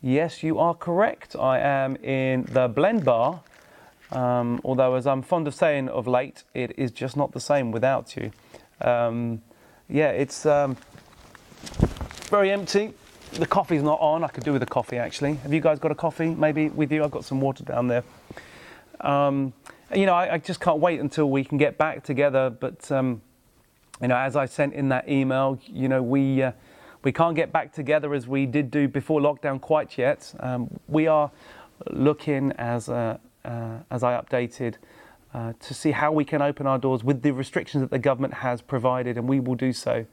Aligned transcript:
Yes, 0.00 0.44
you 0.44 0.60
are 0.60 0.74
correct. 0.74 1.34
I 1.34 1.58
am 1.58 1.96
in 1.96 2.44
the 2.52 2.68
blend 2.68 3.04
bar. 3.04 3.40
Um, 4.12 4.60
although, 4.64 4.94
as 4.94 5.08
I'm 5.08 5.22
fond 5.22 5.48
of 5.48 5.56
saying 5.56 5.88
of 5.88 6.06
late, 6.06 6.44
it 6.54 6.78
is 6.78 6.92
just 6.92 7.16
not 7.16 7.32
the 7.32 7.40
same 7.40 7.72
without 7.72 8.16
you. 8.16 8.30
Um, 8.80 9.42
yeah, 9.88 10.10
it's 10.10 10.46
um, 10.46 10.76
very 12.30 12.52
empty. 12.52 12.94
The 13.32 13.46
coffee's 13.46 13.82
not 13.82 13.98
on. 14.00 14.22
I 14.22 14.28
could 14.28 14.44
do 14.44 14.52
with 14.52 14.62
a 14.62 14.66
coffee 14.66 14.98
actually. 14.98 15.34
Have 15.34 15.52
you 15.52 15.60
guys 15.60 15.80
got 15.80 15.90
a 15.90 15.96
coffee 15.96 16.32
maybe 16.32 16.68
with 16.68 16.92
you? 16.92 17.02
I've 17.02 17.10
got 17.10 17.24
some 17.24 17.40
water 17.40 17.64
down 17.64 17.88
there. 17.88 18.04
Um, 19.00 19.52
you 19.92 20.06
know, 20.06 20.14
I, 20.14 20.34
I, 20.34 20.38
just 20.38 20.60
can't 20.60 20.78
wait 20.78 21.00
until 21.00 21.30
we 21.30 21.44
can 21.44 21.58
get 21.58 21.76
back 21.76 22.04
together. 22.04 22.50
But 22.50 22.90
um, 22.92 23.20
you 24.00 24.08
know, 24.08 24.16
as 24.16 24.36
I 24.36 24.46
sent 24.46 24.74
in 24.74 24.90
that 24.90 25.08
email, 25.08 25.58
you 25.66 25.88
know, 25.88 26.02
we 26.02 26.42
uh, 26.42 26.52
we 27.02 27.12
can't 27.12 27.36
get 27.36 27.52
back 27.52 27.72
together 27.72 28.14
as 28.14 28.26
we 28.26 28.46
did 28.46 28.70
do 28.70 28.88
before 28.88 29.20
lockdown 29.20 29.60
quite 29.60 29.98
yet. 29.98 30.34
Um, 30.40 30.78
we 30.88 31.06
are 31.06 31.30
looking 31.90 32.52
as 32.52 32.88
uh, 32.88 33.18
uh, 33.44 33.78
as 33.90 34.02
I 34.02 34.20
updated. 34.20 34.74
Uh, 35.34 35.52
to 35.60 35.74
see 35.74 35.90
how 35.90 36.10
we 36.10 36.24
can 36.24 36.40
open 36.40 36.66
our 36.66 36.78
doors 36.78 37.04
with 37.04 37.20
the 37.20 37.30
restrictions 37.30 37.82
that 37.82 37.90
the 37.90 37.98
government 37.98 38.32
has 38.32 38.62
provided, 38.62 39.18
and 39.18 39.28
we 39.28 39.38
will 39.38 39.54
do 39.54 39.74
so. 39.74 40.06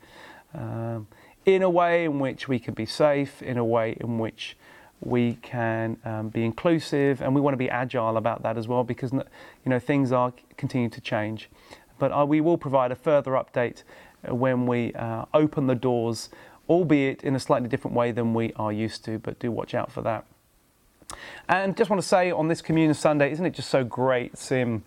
Um, 0.54 1.08
in 1.46 1.64
a 1.64 1.70
way 1.70 2.04
in 2.04 2.20
which 2.20 2.50
we 2.50 2.60
can 2.60 2.74
be 2.74 2.86
safe, 2.86 3.42
in 3.42 3.58
a 3.58 3.64
way 3.64 3.96
in 4.02 4.20
which 4.20 4.58
we 5.00 5.36
can 5.42 5.98
um, 6.04 6.30
be 6.30 6.44
inclusive, 6.44 7.22
and 7.22 7.34
we 7.34 7.40
want 7.40 7.54
to 7.54 7.58
be 7.58 7.70
agile 7.70 8.18
about 8.18 8.44
that 8.44 8.58
as 8.58 8.68
well 8.68 8.84
because 8.84 9.14
you 9.14 9.24
know 9.66 9.80
things 9.80 10.12
are 10.12 10.34
continuing 10.58 10.92
to 10.92 11.02
change. 11.02 11.50
But 11.98 12.12
uh, 12.12 12.26
we 12.26 12.42
will 12.42 12.58
provide 12.58 12.92
a 12.92 12.96
further 12.96 13.32
update 13.32 13.84
when 14.28 14.66
we 14.66 14.94
uh, 14.94 15.26
open 15.34 15.68
the 15.68 15.76
doors, 15.76 16.30
albeit 16.70 17.24
in 17.24 17.36
a 17.36 17.40
slightly 17.40 17.68
different 17.68 17.96
way 17.96 18.12
than 18.12 18.34
we 18.34 18.54
are 18.56 18.72
used 18.72 19.06
to. 19.06 19.20
But 19.20 19.40
do 19.40 19.52
watch 19.52 19.74
out 19.74 19.92
for 19.92 20.02
that. 20.02 20.26
And 21.48 21.78
just 21.78 21.90
want 21.90 22.02
to 22.02 22.08
say 22.08 22.32
on 22.32 22.48
this 22.48 22.62
Communion 22.62 22.94
Sunday, 22.94 23.32
isn't 23.32 23.46
it 23.46 23.54
just 23.54 23.70
so 23.70 23.84
great 23.84 24.38
seeing 24.38 24.84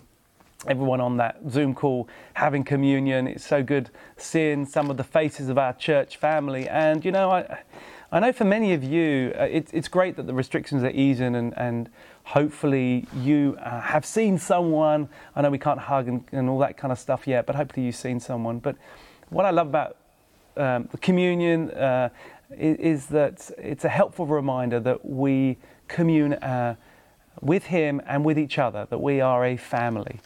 everyone 0.66 1.00
on 1.00 1.16
that 1.18 1.38
Zoom 1.48 1.74
call 1.74 2.08
having 2.34 2.64
communion. 2.64 3.28
It's 3.28 3.46
so 3.46 3.62
good 3.62 3.90
seeing 4.16 4.66
some 4.66 4.90
of 4.90 4.96
the 4.96 5.04
faces 5.04 5.48
of 5.48 5.58
our 5.58 5.72
church 5.72 6.16
family. 6.16 6.68
And, 6.68 7.04
you 7.04 7.12
know, 7.12 7.30
I, 7.30 7.62
I 8.10 8.20
know 8.20 8.32
for 8.32 8.44
many 8.44 8.72
of 8.74 8.82
you, 8.82 9.34
uh, 9.38 9.44
it, 9.44 9.68
it's 9.72 9.88
great 9.88 10.16
that 10.16 10.26
the 10.26 10.34
restrictions 10.34 10.82
are 10.82 10.90
easing 10.90 11.36
and, 11.36 11.56
and 11.56 11.88
hopefully 12.24 13.06
you 13.20 13.56
uh, 13.62 13.80
have 13.80 14.04
seen 14.04 14.38
someone. 14.38 15.08
I 15.36 15.42
know 15.42 15.50
we 15.50 15.58
can't 15.58 15.80
hug 15.80 16.08
and, 16.08 16.24
and, 16.32 16.48
all 16.48 16.58
that 16.58 16.76
kind 16.76 16.90
of 16.90 16.98
stuff 16.98 17.26
yet, 17.26 17.46
but 17.46 17.54
hopefully 17.54 17.86
you've 17.86 17.96
seen 17.96 18.18
someone. 18.18 18.58
But 18.58 18.76
what 19.28 19.44
I 19.44 19.50
love 19.50 19.68
about 19.68 19.97
um, 20.58 20.88
the 20.90 20.98
communion 20.98 21.70
uh, 21.70 22.10
is, 22.50 22.76
is, 22.78 23.06
that 23.06 23.50
it's 23.58 23.84
a 23.84 23.88
helpful 23.88 24.26
reminder 24.26 24.80
that 24.80 25.04
we 25.04 25.58
commune 25.86 26.34
uh, 26.34 26.76
with 27.40 27.64
Him 27.64 28.02
and 28.06 28.24
with 28.24 28.38
each 28.38 28.58
other, 28.58 28.86
that 28.90 28.98
we 28.98 29.20
are 29.20 29.44
a 29.44 29.56
family. 29.56 30.20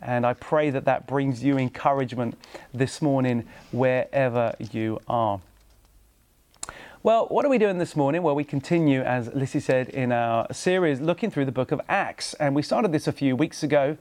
And 0.00 0.26
I 0.26 0.34
pray 0.34 0.70
that 0.70 0.84
that 0.84 1.06
brings 1.06 1.44
you 1.44 1.58
encouragement 1.58 2.36
this 2.74 3.00
morning 3.00 3.46
wherever 3.70 4.54
you 4.72 5.00
are. 5.08 5.40
Well, 7.04 7.26
what 7.26 7.44
are 7.44 7.48
we 7.48 7.58
doing 7.58 7.78
this 7.78 7.96
morning? 7.96 8.22
Well, 8.22 8.34
we 8.34 8.44
continue, 8.44 9.00
as 9.00 9.28
Lissy 9.34 9.58
said, 9.58 9.88
in 9.88 10.12
our 10.12 10.46
series 10.52 11.00
looking 11.00 11.30
through 11.30 11.46
the 11.46 11.52
book 11.52 11.72
of 11.72 11.80
Acts. 11.88 12.34
And 12.34 12.54
we 12.54 12.62
started 12.62 12.92
this 12.92 13.08
a 13.08 13.12
few 13.12 13.34
weeks 13.34 13.62
ago. 13.62 13.96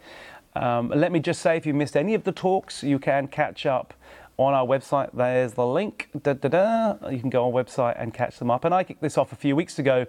Um, 0.55 0.89
let 0.89 1.11
me 1.11 1.19
just 1.19 1.41
say 1.41 1.57
if 1.57 1.65
you 1.65 1.73
missed 1.73 1.95
any 1.95 2.13
of 2.13 2.25
the 2.25 2.31
talks, 2.31 2.83
you 2.83 2.99
can 2.99 3.27
catch 3.27 3.65
up 3.65 3.93
on 4.41 4.53
our 4.53 4.65
website. 4.65 5.09
There's 5.13 5.53
the 5.53 5.65
link. 5.65 6.09
Da, 6.21 6.33
da, 6.33 6.49
da. 6.49 7.09
You 7.09 7.19
can 7.19 7.29
go 7.29 7.45
on 7.45 7.53
website 7.53 8.01
and 8.01 8.13
catch 8.13 8.39
them 8.39 8.51
up. 8.51 8.65
And 8.65 8.73
I 8.73 8.83
kicked 8.83 9.01
this 9.01 9.17
off 9.17 9.31
a 9.31 9.35
few 9.35 9.55
weeks 9.55 9.79
ago, 9.79 10.05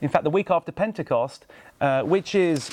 in 0.00 0.08
fact, 0.08 0.24
the 0.24 0.30
week 0.30 0.50
after 0.50 0.72
Pentecost, 0.72 1.46
uh, 1.80 2.02
which 2.02 2.34
is 2.34 2.68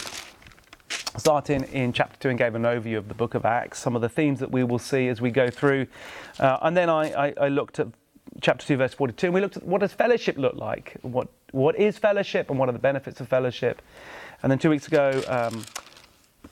starting 1.17 1.63
in 1.65 1.93
chapter 1.93 2.17
2 2.19 2.29
and 2.29 2.37
gave 2.37 2.55
an 2.55 2.63
overview 2.63 2.97
of 2.97 3.07
the 3.07 3.13
book 3.13 3.33
of 3.33 3.45
Acts, 3.45 3.79
some 3.79 3.95
of 3.95 4.01
the 4.01 4.09
themes 4.09 4.39
that 4.39 4.51
we 4.51 4.63
will 4.63 4.79
see 4.79 5.07
as 5.07 5.21
we 5.21 5.31
go 5.31 5.49
through. 5.49 5.87
Uh, 6.39 6.57
and 6.61 6.75
then 6.75 6.89
I, 6.89 7.27
I, 7.27 7.33
I, 7.39 7.47
looked 7.49 7.79
at 7.79 7.87
chapter 8.41 8.65
2, 8.65 8.77
verse 8.77 8.93
42, 8.93 9.27
and 9.27 9.33
we 9.33 9.41
looked 9.41 9.57
at 9.57 9.63
what 9.63 9.81
does 9.81 9.93
fellowship 9.93 10.37
look 10.37 10.55
like? 10.55 10.97
What, 11.01 11.27
what 11.51 11.75
is 11.75 11.97
fellowship 11.97 12.49
and 12.49 12.57
what 12.57 12.67
are 12.67 12.73
the 12.73 12.79
benefits 12.79 13.21
of 13.21 13.27
fellowship? 13.27 13.81
And 14.41 14.51
then 14.51 14.59
two 14.59 14.69
weeks 14.69 14.87
ago, 14.87 15.21
um, 15.27 15.63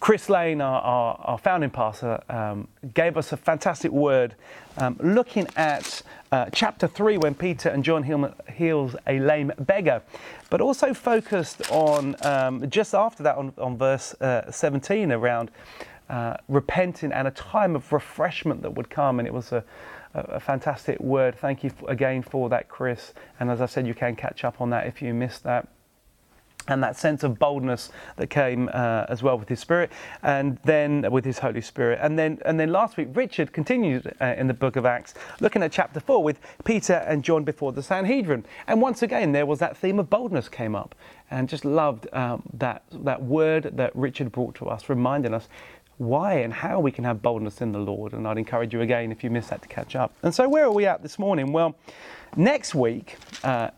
Chris 0.01 0.29
Lane, 0.29 0.61
our, 0.61 0.81
our, 0.81 1.15
our 1.25 1.37
founding 1.37 1.69
pastor, 1.69 2.19
um, 2.27 2.67
gave 2.95 3.17
us 3.17 3.33
a 3.33 3.37
fantastic 3.37 3.91
word 3.91 4.33
um, 4.77 4.97
looking 4.99 5.47
at 5.55 6.01
uh, 6.31 6.47
chapter 6.51 6.87
3 6.87 7.19
when 7.19 7.35
Peter 7.35 7.69
and 7.69 7.83
John 7.83 8.01
heal, 8.01 8.33
heals 8.51 8.95
a 9.05 9.19
lame 9.19 9.51
beggar, 9.59 10.01
but 10.49 10.59
also 10.59 10.95
focused 10.95 11.71
on 11.71 12.15
um, 12.25 12.67
just 12.67 12.95
after 12.95 13.21
that 13.21 13.37
on, 13.37 13.53
on 13.59 13.77
verse 13.77 14.19
uh, 14.21 14.51
17 14.51 15.11
around 15.11 15.51
uh, 16.09 16.35
repenting 16.49 17.11
and 17.11 17.27
a 17.27 17.31
time 17.31 17.75
of 17.75 17.93
refreshment 17.93 18.63
that 18.63 18.73
would 18.73 18.89
come. 18.89 19.19
And 19.19 19.27
it 19.27 19.33
was 19.33 19.51
a, 19.51 19.63
a 20.15 20.39
fantastic 20.39 20.99
word. 20.99 21.35
Thank 21.35 21.63
you 21.63 21.71
again 21.87 22.23
for 22.23 22.49
that, 22.49 22.69
Chris. 22.69 23.13
And 23.39 23.51
as 23.51 23.61
I 23.61 23.67
said, 23.67 23.85
you 23.85 23.93
can 23.93 24.15
catch 24.15 24.43
up 24.43 24.61
on 24.61 24.71
that 24.71 24.87
if 24.87 24.99
you 25.03 25.13
missed 25.13 25.43
that 25.43 25.67
and 26.67 26.83
that 26.83 26.95
sense 26.95 27.23
of 27.23 27.39
boldness 27.39 27.89
that 28.17 28.29
came 28.29 28.69
uh, 28.73 29.05
as 29.09 29.23
well 29.23 29.37
with 29.37 29.49
his 29.49 29.59
spirit 29.59 29.91
and 30.23 30.57
then 30.63 31.09
with 31.11 31.25
his 31.25 31.39
holy 31.39 31.61
spirit. 31.61 31.99
And 32.01 32.17
then 32.17 32.39
and 32.45 32.59
then 32.59 32.71
last 32.71 32.97
week 32.97 33.09
richard 33.13 33.51
continued 33.53 34.13
uh, 34.21 34.35
in 34.37 34.47
the 34.47 34.53
book 34.53 34.75
of 34.75 34.85
acts 34.85 35.13
looking 35.39 35.63
at 35.63 35.71
chapter 35.71 35.99
4 35.99 36.23
with 36.23 36.39
peter 36.63 36.93
and 37.07 37.23
john 37.23 37.43
before 37.43 37.71
the 37.71 37.83
sanhedrin. 37.83 38.45
And 38.67 38.81
once 38.81 39.01
again 39.01 39.31
there 39.31 39.45
was 39.45 39.59
that 39.59 39.75
theme 39.77 39.99
of 39.99 40.09
boldness 40.09 40.49
came 40.49 40.75
up 40.75 40.95
and 41.29 41.49
just 41.49 41.65
loved 41.65 42.07
um, 42.13 42.43
that 42.53 42.83
that 42.91 43.23
word 43.23 43.71
that 43.73 43.95
richard 43.95 44.31
brought 44.31 44.55
to 44.55 44.67
us 44.67 44.89
reminding 44.89 45.33
us 45.33 45.47
why 45.97 46.33
and 46.33 46.51
how 46.51 46.79
we 46.79 46.91
can 46.91 47.03
have 47.03 47.21
boldness 47.21 47.61
in 47.61 47.71
the 47.71 47.79
lord. 47.79 48.13
And 48.13 48.27
i'd 48.27 48.37
encourage 48.37 48.73
you 48.73 48.81
again 48.81 49.11
if 49.11 49.23
you 49.23 49.29
missed 49.29 49.49
that 49.49 49.61
to 49.63 49.67
catch 49.67 49.95
up. 49.95 50.13
And 50.23 50.33
so 50.33 50.47
where 50.47 50.65
are 50.65 50.71
we 50.71 50.85
at 50.85 51.01
this 51.01 51.17
morning? 51.17 51.51
Well 51.51 51.75
next 52.37 52.73
week 52.73 53.17
uh, 53.43 53.71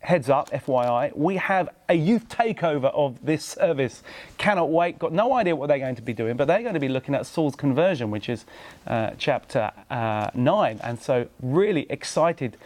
heads 0.00 0.30
up, 0.30 0.50
FYI, 0.50 1.14
we 1.16 1.36
have 1.36 1.68
a 1.88 1.94
youth 1.94 2.28
takeover 2.28 2.92
of 2.94 3.24
this 3.24 3.44
service. 3.44 4.02
Cannot 4.38 4.70
wait. 4.70 4.98
Got 4.98 5.12
no 5.12 5.34
idea 5.34 5.54
what 5.54 5.68
they're 5.68 5.78
going 5.78 5.94
to 5.96 6.02
be 6.02 6.14
doing, 6.14 6.36
but 6.36 6.46
they're 6.46 6.62
going 6.62 6.74
to 6.74 6.80
be 6.80 6.88
looking 6.88 7.14
at 7.14 7.26
Saul's 7.26 7.54
conversion, 7.54 8.10
which 8.10 8.28
is 8.28 8.46
uh, 8.86 9.10
chapter 9.18 9.70
uh, 9.90 10.30
9. 10.34 10.80
And 10.82 11.00
so, 11.00 11.28
really 11.42 11.86
excited 11.90 12.56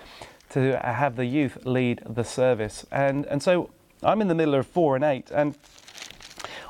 to 0.51 0.79
have 0.79 1.17
the 1.17 1.27
youth 1.27 1.67
lead 1.67 2.03
the 2.09 2.25
service. 2.25 2.87
And, 2.93 3.27
and 3.27 3.43
so, 3.43 3.71
I'm 4.03 4.21
in 4.21 4.29
the 4.29 4.35
middle 4.35 4.55
of 4.55 4.67
4 4.67 4.97
and 4.97 5.05
8, 5.05 5.31
and 5.33 5.57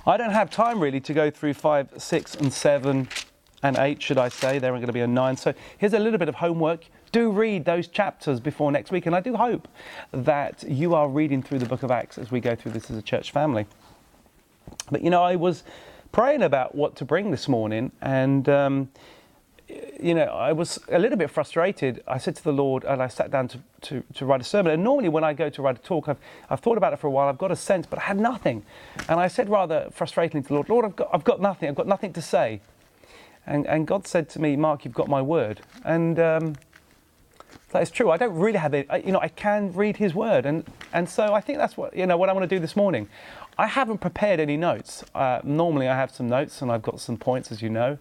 I 0.07 0.17
don't 0.17 0.31
have 0.31 0.51
time 0.51 0.81
really 0.81 1.01
to 1.01 1.13
go 1.13 1.31
through 1.31 1.55
5, 1.55 1.91
6, 1.99 2.35
and 2.37 2.53
7 2.53 3.09
and 3.63 3.77
8, 3.77 4.03
should 4.03 4.19
I 4.19 4.29
say. 4.29 4.59
There 4.59 4.73
are 4.73 4.79
going 4.79 4.87
to 4.87 4.93
be 4.93 5.01
a 5.01 5.07
9. 5.07 5.37
So, 5.37 5.53
here's 5.77 5.93
a 5.93 5.99
little 5.99 6.19
bit 6.19 6.31
of 6.31 6.37
homework 6.37 6.87
do 7.15 7.31
read 7.31 7.65
those 7.65 7.87
chapters 7.87 8.41
before 8.41 8.73
next 8.73 8.91
week. 8.91 9.07
And 9.07 9.15
I 9.15 9.21
do 9.21 9.37
hope 9.37 9.69
that 10.11 10.65
you 10.65 10.97
are 10.97 11.09
reading 11.09 11.45
through 11.45 11.61
the 11.61 11.67
book 11.67 11.85
of 11.85 11.91
Acts 11.93 12.19
as 12.19 12.33
we 12.33 12.41
go 12.41 12.57
through 12.57 12.73
this 12.73 12.91
as 12.91 12.99
a 12.99 13.03
church 13.03 13.31
family. 13.31 13.67
But 14.91 15.03
you 15.03 15.11
know, 15.11 15.23
I 15.23 15.37
was 15.37 15.63
praying 16.11 16.43
about 16.43 16.75
what 16.75 16.97
to 16.97 17.05
bring 17.05 17.31
this 17.31 17.49
morning, 17.49 17.93
and 18.03 18.49
um, 18.49 18.89
you 20.01 20.13
know, 20.13 20.25
I 20.25 20.53
was 20.53 20.81
a 20.91 20.99
little 20.99 21.17
bit 21.17 21.31
frustrated. 21.31 22.03
I 22.09 22.19
said 22.19 22.35
to 22.35 22.43
the 22.43 22.53
Lord, 22.53 22.83
and 22.83 23.01
I 23.01 23.07
sat 23.07 23.31
down 23.31 23.47
to, 23.49 23.61
to, 23.83 24.03
to, 24.15 24.27
write 24.27 24.41
a 24.41 24.45
sermon. 24.45 24.73
And 24.73 24.83
normally, 24.83 25.09
when 25.09 25.23
I 25.23 25.35
go 25.35 25.49
to 25.49 25.63
write 25.63 25.79
a 25.79 25.83
talk, 25.83 26.09
I've, 26.09 26.19
I've 26.51 26.61
thought 26.61 26.79
about 26.79 26.93
it 26.93 26.99
for 26.99 27.07
a 27.07 27.11
while, 27.11 27.29
I've 27.29 27.39
got 27.39 27.53
a 27.53 27.57
sense, 27.57 27.87
but 27.87 28.01
I 28.01 28.03
had 28.03 28.19
nothing. 28.19 28.65
And 29.09 29.21
I 29.21 29.29
said 29.29 29.49
rather 29.49 29.89
frustratingly 29.97 30.43
to 30.43 30.49
the 30.49 30.55
Lord, 30.55 30.69
Lord, 30.69 30.85
I've 30.85 30.97
got, 30.97 31.09
I've 31.13 31.25
got 31.25 31.41
nothing, 31.41 31.69
I've 31.69 31.77
got 31.77 31.87
nothing 31.87 32.13
to 32.15 32.23
say. 32.23 32.61
And, 33.47 33.67
and 33.67 33.87
God 33.87 34.07
said 34.09 34.29
to 34.31 34.41
me, 34.41 34.57
Mark, 34.57 34.85
you've 34.85 34.95
got 34.95 35.09
my 35.09 35.23
word. 35.23 35.61
And 35.85 36.19
um, 36.19 36.55
that 37.75 37.83
is 37.83 37.91
true. 37.91 38.13
I 38.13 38.17
don't 38.17 38.39
really 38.39 38.59
have 38.59 38.73
it. 38.73 38.89
You 39.05 39.11
know, 39.11 39.19
I 39.19 39.27
can 39.27 39.73
read 39.73 39.97
His 39.97 40.15
Word, 40.15 40.47
and 40.47 40.65
and 40.93 41.09
so 41.09 41.35
I 41.35 41.41
think 41.41 41.59
that's 41.59 41.77
what 41.77 41.95
you 41.95 42.07
know 42.07 42.17
what 42.17 42.29
I 42.29 42.33
want 42.33 42.49
to 42.49 42.57
do 42.57 42.61
this 42.61 42.77
morning. 42.77 43.09
I 43.59 43.67
haven't 43.67 43.99
prepared 43.99 44.39
any 44.39 44.57
notes. 44.57 45.05
Uh, 45.13 45.41
normally, 45.43 45.89
I 45.89 45.97
have 45.97 46.13
some 46.13 46.29
notes, 46.29 46.63
and 46.63 46.71
I've 46.71 46.83
got 46.83 47.01
some 47.01 47.17
points, 47.17 47.51
as 47.51 47.63
you 47.63 47.69
know, 47.69 47.99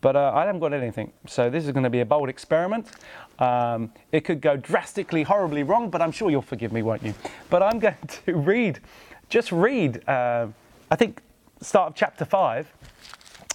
but 0.00 0.16
uh, 0.16 0.32
I 0.34 0.46
haven't 0.46 0.62
got 0.62 0.72
anything. 0.72 1.12
So 1.26 1.50
this 1.50 1.66
is 1.66 1.72
going 1.72 1.84
to 1.84 1.90
be 1.90 2.00
a 2.00 2.06
bold 2.06 2.30
experiment. 2.30 2.90
Um, 3.38 3.92
it 4.12 4.22
could 4.24 4.40
go 4.40 4.56
drastically, 4.56 5.24
horribly 5.24 5.62
wrong, 5.62 5.90
but 5.90 6.00
I'm 6.00 6.12
sure 6.12 6.30
you'll 6.30 6.40
forgive 6.40 6.72
me, 6.72 6.80
won't 6.80 7.02
you? 7.02 7.12
But 7.50 7.62
I'm 7.62 7.78
going 7.86 7.96
to 8.24 8.34
read, 8.34 8.80
just 9.28 9.52
read. 9.52 10.08
Uh, 10.08 10.46
I 10.90 10.96
think 10.96 11.20
start 11.60 11.90
of 11.90 11.96
chapter 11.96 12.24
five. 12.24 12.66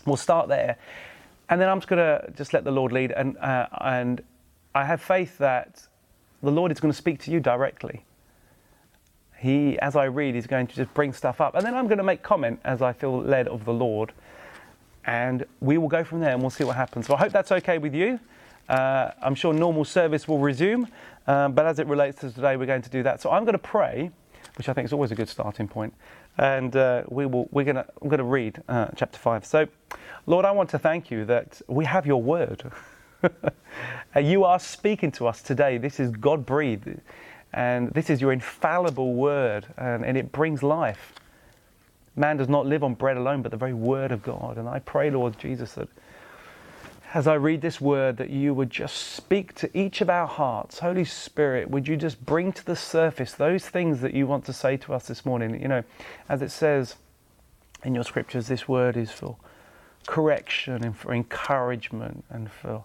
We'll 0.05 0.17
start 0.17 0.49
there, 0.49 0.77
and 1.49 1.59
then 1.59 1.67
I'm 1.67 1.79
just 1.79 1.87
going 1.87 1.97
to 1.97 2.31
just 2.37 2.53
let 2.53 2.63
the 2.63 2.71
Lord 2.71 2.91
lead 2.91 3.11
and 3.11 3.39
uh, 3.39 3.65
and 3.81 4.21
I 4.77 4.85
have 4.85 5.01
faith 5.01 5.39
that 5.39 5.87
the 6.43 6.51
Lord 6.51 6.71
is 6.71 6.79
going 6.79 6.91
to 6.91 6.97
speak 6.97 7.19
to 7.21 7.31
you 7.31 7.39
directly. 7.39 8.05
He, 9.35 9.79
as 9.79 9.95
I 9.95 10.05
read, 10.05 10.35
is 10.35 10.45
going 10.45 10.67
to 10.67 10.75
just 10.75 10.93
bring 10.93 11.13
stuff 11.13 11.41
up. 11.41 11.55
And 11.55 11.65
then 11.65 11.73
I'm 11.73 11.87
going 11.87 11.97
to 11.97 12.03
make 12.03 12.21
comment 12.21 12.59
as 12.63 12.83
I 12.83 12.93
feel 12.93 13.19
led 13.19 13.47
of 13.47 13.65
the 13.65 13.73
Lord. 13.73 14.13
And 15.05 15.45
we 15.61 15.79
will 15.79 15.87
go 15.87 16.03
from 16.03 16.19
there 16.19 16.29
and 16.29 16.41
we'll 16.41 16.51
see 16.51 16.63
what 16.63 16.75
happens. 16.75 17.07
So 17.07 17.15
I 17.15 17.17
hope 17.17 17.31
that's 17.31 17.51
okay 17.53 17.79
with 17.79 17.95
you. 17.95 18.19
Uh, 18.69 19.13
I'm 19.19 19.33
sure 19.33 19.51
normal 19.51 19.83
service 19.83 20.27
will 20.27 20.37
resume. 20.37 20.87
Um, 21.25 21.53
but 21.53 21.65
as 21.65 21.79
it 21.79 21.87
relates 21.87 22.19
to 22.21 22.31
today, 22.31 22.55
we're 22.55 22.67
going 22.67 22.83
to 22.83 22.89
do 22.91 23.01
that. 23.01 23.19
So 23.19 23.31
I'm 23.31 23.45
going 23.45 23.53
to 23.53 23.57
pray, 23.77 24.11
which 24.59 24.69
I 24.69 24.73
think 24.73 24.85
is 24.85 24.93
always 24.93 25.11
a 25.11 25.15
good 25.15 25.29
starting 25.29 25.67
point. 25.67 25.95
and 26.37 26.75
uh, 26.75 27.01
we 27.09 27.25
will. 27.25 27.47
We're 27.51 27.63
going 27.63 27.77
to. 27.77 27.85
I'm 27.99 28.09
going 28.09 28.19
to 28.19 28.23
read 28.23 28.61
uh, 28.69 28.89
chapter 28.95 29.17
five. 29.17 29.43
So, 29.43 29.67
Lord, 30.27 30.45
I 30.45 30.51
want 30.51 30.69
to 30.69 30.79
thank 30.79 31.09
you 31.09 31.25
that 31.25 31.63
we 31.67 31.85
have 31.85 32.05
your 32.05 32.21
word. 32.21 32.71
you 34.21 34.43
are 34.43 34.59
speaking 34.59 35.11
to 35.13 35.27
us 35.27 35.41
today. 35.41 35.77
This 35.77 35.99
is 35.99 36.11
God 36.11 36.45
breathed, 36.45 36.99
and 37.53 37.91
this 37.91 38.09
is 38.09 38.21
your 38.21 38.31
infallible 38.31 39.13
word, 39.13 39.67
and, 39.77 40.05
and 40.05 40.17
it 40.17 40.31
brings 40.31 40.63
life. 40.63 41.13
Man 42.15 42.37
does 42.37 42.49
not 42.49 42.65
live 42.65 42.83
on 42.83 42.95
bread 42.95 43.17
alone, 43.17 43.41
but 43.41 43.51
the 43.51 43.57
very 43.57 43.73
word 43.73 44.11
of 44.11 44.23
God. 44.23 44.57
And 44.57 44.67
I 44.67 44.79
pray, 44.79 45.11
Lord 45.11 45.37
Jesus, 45.37 45.73
that 45.73 45.87
as 47.13 47.25
I 47.25 47.35
read 47.35 47.61
this 47.61 47.79
word, 47.79 48.17
that 48.17 48.29
you 48.29 48.53
would 48.53 48.69
just 48.69 48.97
speak 48.97 49.53
to 49.55 49.77
each 49.77 50.01
of 50.01 50.09
our 50.09 50.27
hearts. 50.27 50.79
Holy 50.79 51.05
Spirit, 51.05 51.69
would 51.69 51.87
you 51.87 51.95
just 51.95 52.25
bring 52.25 52.51
to 52.51 52.65
the 52.65 52.75
surface 52.75 53.33
those 53.33 53.65
things 53.67 54.01
that 54.01 54.13
you 54.13 54.27
want 54.27 54.45
to 54.45 54.53
say 54.53 54.77
to 54.77 54.93
us 54.93 55.07
this 55.07 55.25
morning? 55.25 55.61
You 55.61 55.67
know, 55.67 55.83
as 56.27 56.41
it 56.41 56.51
says 56.51 56.95
in 57.83 57.95
your 57.95 58.03
scriptures, 58.03 58.47
this 58.47 58.67
word 58.67 58.97
is 58.97 59.11
for 59.11 59.37
correction 60.05 60.83
and 60.83 60.97
for 60.97 61.13
encouragement 61.13 62.25
and 62.29 62.51
for 62.51 62.83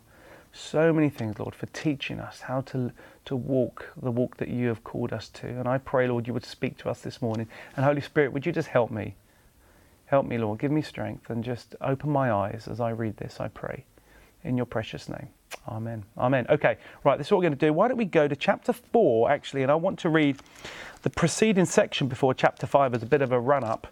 so 0.52 0.92
many 0.92 1.08
things, 1.08 1.38
Lord, 1.38 1.54
for 1.54 1.66
teaching 1.66 2.20
us 2.20 2.40
how 2.42 2.60
to, 2.62 2.92
to 3.24 3.36
walk 3.36 3.90
the 4.00 4.10
walk 4.10 4.36
that 4.36 4.48
you 4.48 4.68
have 4.68 4.84
called 4.84 5.12
us 5.12 5.28
to. 5.30 5.46
And 5.46 5.66
I 5.66 5.78
pray, 5.78 6.06
Lord, 6.06 6.26
you 6.26 6.34
would 6.34 6.44
speak 6.44 6.76
to 6.78 6.90
us 6.90 7.00
this 7.00 7.22
morning. 7.22 7.48
And 7.76 7.84
Holy 7.84 8.02
Spirit, 8.02 8.32
would 8.32 8.44
you 8.44 8.52
just 8.52 8.68
help 8.68 8.90
me? 8.90 9.14
Help 10.06 10.26
me, 10.26 10.36
Lord. 10.36 10.58
Give 10.58 10.70
me 10.70 10.82
strength 10.82 11.30
and 11.30 11.42
just 11.42 11.74
open 11.80 12.10
my 12.10 12.30
eyes 12.30 12.68
as 12.70 12.80
I 12.80 12.90
read 12.90 13.16
this, 13.16 13.40
I 13.40 13.48
pray. 13.48 13.84
In 14.44 14.56
your 14.56 14.66
precious 14.66 15.08
name. 15.08 15.28
Amen. 15.68 16.04
Amen. 16.18 16.46
Okay, 16.50 16.76
right, 17.04 17.16
this 17.16 17.28
is 17.28 17.30
what 17.30 17.38
we're 17.38 17.44
going 17.44 17.58
to 17.58 17.66
do. 17.66 17.72
Why 17.72 17.88
don't 17.88 17.96
we 17.96 18.04
go 18.04 18.26
to 18.26 18.34
chapter 18.34 18.72
4, 18.72 19.30
actually, 19.30 19.62
and 19.62 19.70
I 19.70 19.74
want 19.76 19.98
to 20.00 20.08
read 20.08 20.38
the 21.02 21.10
preceding 21.10 21.64
section 21.64 22.08
before 22.08 22.34
chapter 22.34 22.66
5 22.66 22.94
as 22.94 23.02
a 23.02 23.06
bit 23.06 23.22
of 23.22 23.32
a 23.32 23.40
run 23.40 23.64
up. 23.64 23.86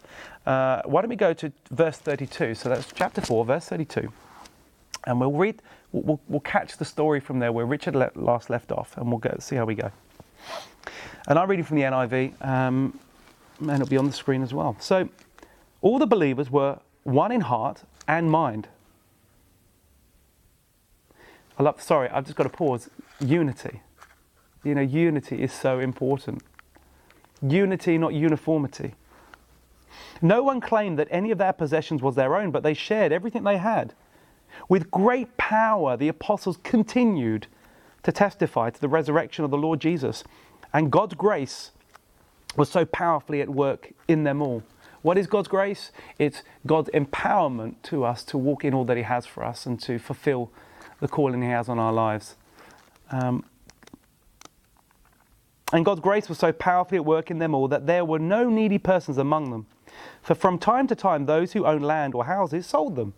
Uh, 0.47 0.83
why 0.85 1.01
don't 1.01 1.11
we 1.11 1.17
go 1.17 1.33
to 1.33 1.53
verse 1.71 1.97
32? 1.99 2.55
So 2.55 2.69
that's 2.69 2.93
chapter 2.93 3.21
4, 3.21 3.45
verse 3.45 3.67
32. 3.67 4.13
And 5.07 5.21
we'll 5.21 5.33
read, 5.33 5.63
we'll, 5.93 6.21
we'll 6.29 6.41
catch 6.41 6.77
the 6.77 6.85
story 6.85 7.21
from 7.21 7.39
there 7.39 7.53
where 7.53 7.67
Richard 7.67 7.97
le- 7.97 8.11
last 8.15 8.51
left 8.51 8.73
off, 8.73 8.97
and 8.97 9.07
we'll 9.09 9.19
go, 9.19 9.37
see 9.41 9.57
how 9.57 9.65
we 9.65 9.75
go. 9.75 9.91
And 11.29 11.39
I'm 11.39 11.49
reading 11.49 11.65
from 11.65 11.77
the 11.77 11.83
NIV, 11.83 12.45
um, 12.45 12.99
and 13.61 13.71
it'll 13.71 13.87
be 13.87 13.97
on 13.97 14.07
the 14.07 14.13
screen 14.13 14.43
as 14.43 14.55
well. 14.55 14.77
So, 14.81 15.09
all 15.83 15.99
the 15.99 16.07
believers 16.07 16.51
were 16.51 16.79
one 17.05 17.33
in 17.33 17.43
heart 17.43 17.83
and 18.07 18.31
mind. 18.31 18.69
I 21.59 21.63
love, 21.63 21.81
sorry, 21.83 22.09
I've 22.09 22.25
just 22.25 22.37
got 22.37 22.45
to 22.45 22.51
pause. 22.51 22.89
Unity. 23.21 23.83
You 24.65 24.75
know, 24.75 24.81
unity 24.81 25.43
is 25.43 25.53
so 25.53 25.79
important. 25.79 26.43
Unity, 27.43 27.99
not 27.99 28.15
uniformity. 28.15 28.95
No 30.23 30.43
one 30.43 30.61
claimed 30.61 30.99
that 30.99 31.09
any 31.11 31.31
of 31.31 31.39
their 31.39 31.53
possessions 31.53 32.03
was 32.03 32.15
their 32.15 32.37
own, 32.37 32.51
but 32.51 32.63
they 32.63 32.75
shared 32.75 33.13
everything 33.13 33.45
they 33.45 33.59
had. 33.59 33.95
With 34.69 34.91
great 34.91 35.37
power, 35.37 35.97
the 35.97 36.09
apostles 36.09 36.59
continued 36.63 37.47
to 38.03 38.13
testify 38.13 38.71
to 38.71 38.81
the 38.81 38.89
resurrection 38.89 39.45
of 39.45 39.51
the 39.51 39.59
Lord 39.59 39.81
Jesus, 39.81 40.25
and 40.73 40.91
God's 40.91 41.15
grace 41.15 41.73
was 42.57 42.71
so 42.71 42.85
powerfully 42.85 43.41
at 43.41 43.49
work 43.49 43.93
in 44.09 44.25
them 44.25 44.43
all. 44.43 44.63
What 45.03 45.17
is 45.17 45.27
God's 45.27 45.49
grace? 45.49 45.93
It's 46.19 46.43
God's 46.67 46.91
empowerment 46.91 47.77
to 47.85 48.05
us 48.05 48.23
to 48.25 48.39
walk 48.39 48.65
in 48.65 48.75
all 48.75 48.85
that 48.85 48.97
He 48.97 49.03
has 49.03 49.25
for 49.27 49.45
us 49.45 49.67
and 49.67 49.81
to 49.83 49.99
fulfill 49.99 50.51
the 51.01 51.09
calling 51.09 51.43
He 51.43 51.49
has 51.49 51.69
on 51.69 51.79
our 51.79 51.93
lives. 51.93 52.37
Um, 53.11 53.45
and 55.73 55.85
God's 55.85 56.01
grace 56.01 56.29
was 56.29 56.39
so 56.39 56.53
powerfully 56.53 56.97
at 56.97 57.05
work 57.05 57.31
in 57.31 57.39
them 57.39 57.55
all 57.55 57.69
that 57.69 57.87
there 57.87 58.05
were 58.05 58.19
no 58.19 58.49
needy 58.49 58.79
persons 58.79 59.19
among 59.19 59.51
them. 59.51 59.67
For 60.23 60.35
from 60.35 60.59
time 60.59 60.87
to 60.89 60.95
time, 60.95 61.27
those 61.27 61.53
who 61.53 61.65
owned 61.65 61.85
land 61.85 62.15
or 62.15 62.25
houses 62.27 62.67
sold 62.67 62.97
them, 62.97 63.15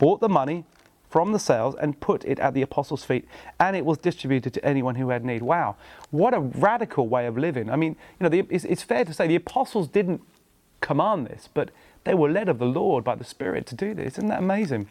bought 0.00 0.20
the 0.20 0.28
money 0.28 0.64
from 1.10 1.32
the 1.32 1.38
sales, 1.40 1.74
and 1.80 1.98
put 1.98 2.24
it 2.24 2.38
at 2.38 2.54
the 2.54 2.62
apostles' 2.62 3.04
feet, 3.04 3.26
and 3.58 3.74
it 3.74 3.84
was 3.84 3.98
distributed 3.98 4.54
to 4.54 4.64
anyone 4.64 4.94
who 4.94 5.08
had 5.08 5.24
need. 5.24 5.42
Wow, 5.42 5.74
what 6.12 6.32
a 6.32 6.38
radical 6.38 7.08
way 7.08 7.26
of 7.26 7.36
living. 7.36 7.68
I 7.68 7.74
mean, 7.74 7.96
you 8.18 8.24
know, 8.24 8.28
the, 8.28 8.46
it's, 8.48 8.64
it's 8.64 8.84
fair 8.84 9.04
to 9.04 9.12
say 9.12 9.26
the 9.26 9.34
apostles 9.34 9.88
didn't 9.88 10.22
command 10.80 11.26
this, 11.26 11.48
but 11.52 11.72
they 12.04 12.14
were 12.14 12.30
led 12.30 12.48
of 12.48 12.60
the 12.60 12.64
Lord 12.64 13.02
by 13.02 13.16
the 13.16 13.24
Spirit 13.24 13.66
to 13.66 13.74
do 13.74 13.92
this. 13.92 14.18
Isn't 14.18 14.28
that 14.28 14.38
amazing? 14.38 14.88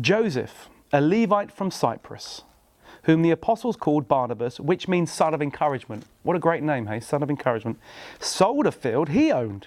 Joseph, 0.00 0.68
a 0.92 1.00
Levite 1.00 1.50
from 1.50 1.72
Cyprus, 1.72 2.42
whom 3.04 3.22
the 3.22 3.32
apostles 3.32 3.74
called 3.74 4.06
Barnabas, 4.06 4.60
which 4.60 4.86
means 4.86 5.10
son 5.10 5.34
of 5.34 5.42
encouragement. 5.42 6.04
What 6.22 6.36
a 6.36 6.40
great 6.40 6.62
name, 6.62 6.86
hey, 6.86 7.00
son 7.00 7.24
of 7.24 7.30
encouragement. 7.30 7.80
Sold 8.20 8.66
a 8.66 8.72
field 8.72 9.08
he 9.08 9.32
owned 9.32 9.66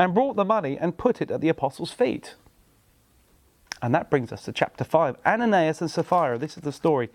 and 0.00 0.14
brought 0.14 0.34
the 0.34 0.46
money 0.46 0.78
and 0.78 0.96
put 0.96 1.20
it 1.20 1.30
at 1.30 1.42
the 1.42 1.50
apostles' 1.50 1.92
feet. 1.92 2.34
And 3.82 3.94
that 3.94 4.08
brings 4.08 4.32
us 4.32 4.44
to 4.44 4.52
chapter 4.52 4.82
5. 4.82 5.16
Ananias 5.26 5.82
and 5.82 5.90
Sapphira, 5.90 6.38
this 6.38 6.56
is 6.56 6.62
the 6.62 6.72
story. 6.72 7.10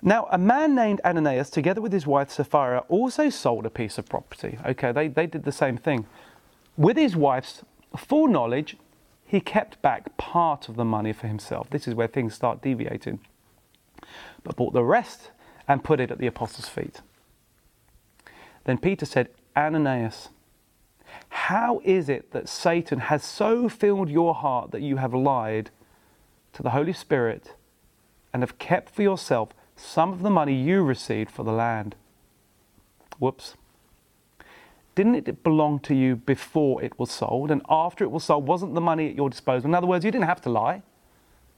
Now, 0.00 0.26
a 0.30 0.38
man 0.38 0.74
named 0.74 1.02
Ananias, 1.04 1.50
together 1.50 1.82
with 1.82 1.92
his 1.92 2.06
wife 2.06 2.30
Sapphira, 2.30 2.84
also 2.88 3.28
sold 3.28 3.66
a 3.66 3.70
piece 3.70 3.98
of 3.98 4.08
property. 4.08 4.56
Okay, 4.64 4.92
they, 4.92 5.08
they 5.08 5.26
did 5.26 5.44
the 5.44 5.52
same 5.52 5.76
thing. 5.76 6.06
With 6.78 6.96
his 6.96 7.16
wife's 7.16 7.64
full 7.94 8.28
knowledge, 8.28 8.78
he 9.26 9.40
kept 9.40 9.82
back 9.82 10.16
part 10.16 10.70
of 10.70 10.76
the 10.76 10.86
money 10.86 11.12
for 11.12 11.26
himself. 11.26 11.68
This 11.68 11.86
is 11.86 11.94
where 11.94 12.08
things 12.08 12.32
start 12.32 12.62
deviating. 12.62 13.20
But 14.42 14.56
bought 14.56 14.72
the 14.72 14.84
rest 14.84 15.32
and 15.68 15.84
put 15.84 16.00
it 16.00 16.10
at 16.10 16.16
the 16.16 16.28
apostles' 16.28 16.66
feet. 16.66 17.02
Then 18.64 18.78
Peter 18.78 19.04
said, 19.04 19.28
Ananias, 19.54 20.30
how 21.28 21.80
is 21.84 22.08
it 22.08 22.32
that 22.32 22.48
Satan 22.48 23.00
has 23.00 23.24
so 23.24 23.68
filled 23.68 24.08
your 24.08 24.34
heart 24.34 24.70
that 24.70 24.82
you 24.82 24.96
have 24.96 25.12
lied 25.12 25.70
to 26.54 26.62
the 26.62 26.70
Holy 26.70 26.92
Spirit 26.92 27.52
and 28.32 28.42
have 28.42 28.58
kept 28.58 28.90
for 28.90 29.02
yourself 29.02 29.50
some 29.76 30.12
of 30.12 30.22
the 30.22 30.30
money 30.30 30.54
you 30.54 30.82
received 30.82 31.30
for 31.30 31.44
the 31.44 31.52
land. 31.52 31.94
Whoops. 33.18 33.54
Didn't 34.94 35.16
it 35.16 35.42
belong 35.42 35.80
to 35.80 35.94
you 35.94 36.16
before 36.16 36.82
it 36.82 36.98
was 36.98 37.10
sold? 37.10 37.50
And 37.50 37.62
after 37.68 38.04
it 38.04 38.10
was 38.10 38.24
sold, 38.24 38.46
wasn't 38.46 38.74
the 38.74 38.80
money 38.80 39.08
at 39.08 39.16
your 39.16 39.28
disposal? 39.28 39.68
In 39.68 39.74
other 39.74 39.86
words, 39.86 40.04
you 40.04 40.10
didn't 40.10 40.26
have 40.26 40.40
to 40.42 40.50
lie. 40.50 40.82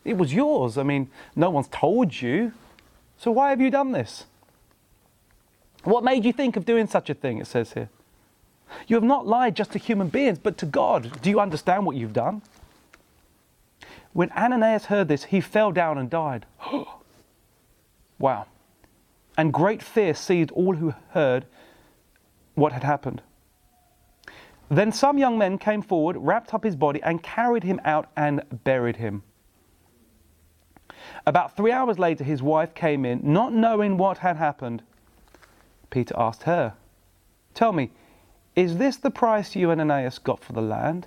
It 0.05 0.17
was 0.17 0.33
yours. 0.33 0.79
I 0.79 0.83
mean, 0.83 1.11
no 1.35 1.51
one's 1.51 1.69
told 1.69 2.21
you. 2.21 2.53
So 3.19 3.31
why 3.31 3.51
have 3.51 3.61
you 3.61 3.71
done 3.71 3.93
this? 3.93 4.25
What 5.85 6.05
made 6.05 6.25
you 6.25 6.33
think 6.33 6.57
of 6.57 6.65
doing 6.65 6.87
such 6.87 7.11
a 7.11 7.15
thing? 7.15 7.39
It 7.39 7.47
says 7.47 7.73
here. 7.73 7.91
You 8.87 8.97
have 8.97 9.05
not 9.05 9.27
lied 9.27 9.57
just 9.57 9.73
to 9.73 9.79
human 9.79 10.09
beings, 10.09 10.39
but 10.39 10.59
to 10.59 10.67
God. 10.67 11.21
Do 11.23 11.31
you 11.31 11.41
understand 11.41 11.87
what 11.87 11.97
you've 11.97 12.13
done? 12.13 12.43
When 14.13 14.31
Ananias 14.33 14.87
heard 14.87 15.09
this, 15.09 15.25
he 15.25 15.41
fell 15.41 15.73
down 15.73 15.99
and 15.99 16.11
died. 16.11 16.47
Wow. 18.19 18.47
And 19.37 19.53
great 19.53 19.83
fear 19.83 20.15
seized 20.15 20.51
all 20.53 20.75
who 20.75 20.95
heard 21.11 21.45
what 22.55 22.73
had 22.73 22.83
happened. 22.83 23.21
Then 24.71 24.91
some 24.91 25.19
young 25.19 25.37
men 25.37 25.59
came 25.59 25.83
forward, 25.83 26.17
wrapped 26.17 26.55
up 26.55 26.65
his 26.65 26.75
body, 26.75 27.03
and 27.03 27.23
carried 27.23 27.63
him 27.63 27.79
out 27.85 28.09
and 28.17 28.43
buried 28.65 28.97
him. 28.97 29.23
About 31.27 31.57
three 31.57 31.73
hours 31.73 31.99
later, 31.99 32.25
his 32.25 32.43
wife 32.43 32.75
came 32.75 33.05
in, 33.05 33.21
not 33.23 33.53
knowing 33.53 33.97
what 33.97 34.19
had 34.19 34.37
happened. 34.37 34.83
Peter 35.91 36.15
asked 36.17 36.45
her, 36.45 36.75
Tell 37.55 37.73
me, 37.73 37.91
is 38.57 38.79
this 38.79 38.97
the 38.97 39.11
price 39.11 39.55
you 39.55 39.71
and 39.71 39.81
Ananias 39.81 40.19
got 40.19 40.43
for 40.43 40.55
the 40.55 40.63
land? 40.63 41.07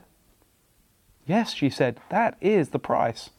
Yes, 1.26 1.54
she 1.54 1.70
said, 1.70 2.00
that 2.10 2.38
is 2.40 2.70
the 2.70 2.80
price. 2.80 3.32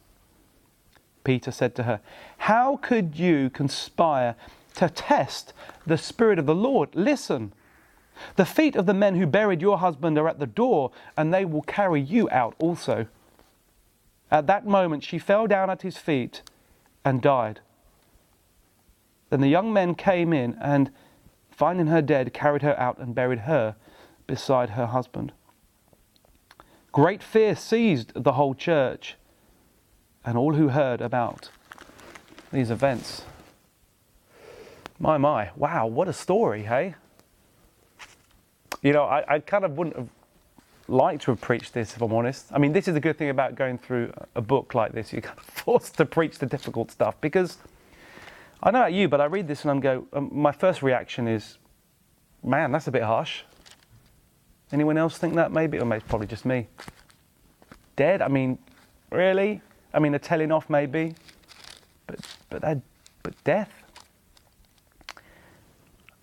Peter 1.23 1.52
said 1.52 1.75
to 1.76 1.85
her, 1.85 2.00
How 2.38 2.76
could 2.76 3.17
you 3.17 3.50
conspire 3.50 4.35
to 4.75 4.88
test 4.88 5.52
the 5.87 5.97
Spirit 5.97 6.38
of 6.38 6.47
the 6.47 6.55
Lord? 6.55 6.90
Listen, 6.95 7.52
the 8.37 8.45
feet 8.45 8.75
of 8.75 8.87
the 8.87 8.95
men 8.95 9.14
who 9.14 9.26
buried 9.26 9.62
your 9.62 9.79
husband 9.79 10.19
are 10.19 10.29
at 10.29 10.40
the 10.40 10.47
door, 10.47 10.90
and 11.17 11.33
they 11.33 11.45
will 11.45 11.62
carry 11.62 12.00
you 12.00 12.29
out 12.31 12.55
also. 12.59 13.07
At 14.31 14.47
that 14.47 14.67
moment, 14.67 15.05
she 15.05 15.19
fell 15.19 15.47
down 15.47 15.71
at 15.71 15.83
his 15.83 15.97
feet 15.97 16.43
and 17.05 17.23
died. 17.23 17.61
Then 19.31 19.40
the 19.40 19.49
young 19.49 19.73
men 19.73 19.95
came 19.95 20.33
in 20.33 20.57
and, 20.61 20.90
finding 21.50 21.87
her 21.87 22.02
dead, 22.02 22.33
carried 22.33 22.62
her 22.62 22.79
out 22.79 22.99
and 22.99 23.14
buried 23.14 23.40
her 23.40 23.76
beside 24.30 24.70
her 24.70 24.87
husband. 24.87 25.32
Great 26.92 27.20
fear 27.20 27.56
seized 27.56 28.12
the 28.14 28.34
whole 28.34 28.54
church 28.54 29.16
and 30.25 30.38
all 30.38 30.54
who 30.54 30.68
heard 30.68 31.00
about 31.00 31.50
these 32.52 32.70
events. 32.70 33.22
My, 35.00 35.18
my, 35.18 35.50
wow, 35.56 35.88
what 35.88 36.06
a 36.06 36.12
story, 36.12 36.62
hey? 36.62 36.94
You 38.82 38.92
know, 38.92 39.02
I, 39.02 39.25
I 39.34 39.38
kind 39.40 39.64
of 39.64 39.76
wouldn't 39.76 39.96
have 39.96 40.08
liked 40.87 41.22
to 41.22 41.32
have 41.32 41.40
preached 41.40 41.75
this 41.75 41.96
if 41.96 42.00
I'm 42.00 42.12
honest. 42.12 42.46
I 42.52 42.58
mean, 42.58 42.72
this 42.72 42.87
is 42.87 42.94
a 42.94 43.00
good 43.00 43.18
thing 43.18 43.30
about 43.30 43.56
going 43.56 43.78
through 43.78 44.12
a 44.37 44.40
book 44.40 44.76
like 44.76 44.92
this. 44.92 45.12
You're 45.12 45.22
kind 45.22 45.38
of 45.38 45.44
forced 45.64 45.96
to 45.96 46.04
preach 46.04 46.38
the 46.38 46.46
difficult 46.46 46.92
stuff 46.92 47.20
because 47.20 47.58
I 48.62 48.70
know 48.70 48.78
about 48.78 48.92
you, 48.92 49.08
but 49.08 49.20
I 49.20 49.25
read 49.25 49.49
this 49.49 49.62
and 49.62 49.72
I'm 49.72 49.80
go. 49.80 50.06
Um, 50.12 50.30
my 50.32 50.52
first 50.52 50.82
reaction 50.82 51.26
is, 51.26 51.58
man, 52.44 52.70
that's 52.70 52.87
a 52.87 52.92
bit 52.92 53.02
harsh. 53.02 53.42
Anyone 54.73 54.97
else 54.97 55.19
think 55.19 55.35
that 55.35 55.53
maybe, 55.53 55.79
or 55.79 55.85
maybe 55.85 56.00
it's 56.00 56.09
probably 56.09 56.27
just 56.27 56.45
me. 56.45 56.69
Dead? 57.97 58.23
I 58.23 58.29
mean, 58.29 58.59
really? 59.11 59.61
I 59.93 59.99
mean, 59.99 60.15
a 60.15 60.19
telling 60.19 60.53
off 60.53 60.71
maybe, 60.71 61.15
but 62.07 62.21
but 62.49 62.62
that, 62.62 62.81
but 63.23 63.35
death. 63.45 63.73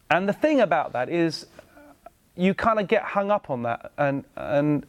And 0.10 0.28
the 0.28 0.34
thing 0.34 0.62
about 0.62 0.94
that 0.94 1.10
is, 1.10 1.48
you 2.36 2.54
kind 2.54 2.80
of 2.80 2.88
get 2.88 3.04
hung 3.04 3.30
up 3.30 3.50
on 3.50 3.64
that, 3.64 3.92
and 3.98 4.24
and 4.38 4.86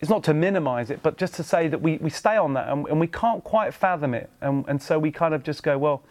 it's 0.00 0.10
not 0.10 0.24
to 0.24 0.34
minimize 0.34 0.90
it, 0.90 1.02
but 1.02 1.16
just 1.16 1.34
to 1.34 1.44
say 1.44 1.68
that 1.68 1.80
we, 1.80 1.98
we 1.98 2.10
stay 2.10 2.36
on 2.36 2.52
that 2.54 2.68
and, 2.68 2.86
and 2.88 3.00
we 3.00 3.06
can't 3.06 3.42
quite 3.44 3.72
fathom 3.72 4.14
it, 4.14 4.28
and 4.40 4.64
and 4.68 4.82
so 4.82 4.98
we 4.98 5.12
kind 5.12 5.34
of 5.34 5.44
just 5.44 5.62
go, 5.62 5.78
well, 5.78 6.02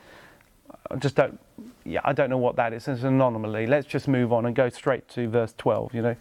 I 0.89 0.95
just 0.95 1.15
don't, 1.15 1.39
yeah, 1.83 2.01
I 2.03 2.13
don't 2.13 2.29
know 2.29 2.37
what 2.37 2.55
that 2.55 2.73
is. 2.73 2.87
It's 2.87 3.01
an 3.01 3.15
anomaly. 3.15 3.67
Let's 3.67 3.87
just 3.87 4.07
move 4.07 4.31
on 4.31 4.45
and 4.45 4.55
go 4.55 4.69
straight 4.69 5.07
to 5.09 5.27
verse 5.27 5.53
12, 5.57 5.93
you 5.93 6.01
know, 6.01 6.15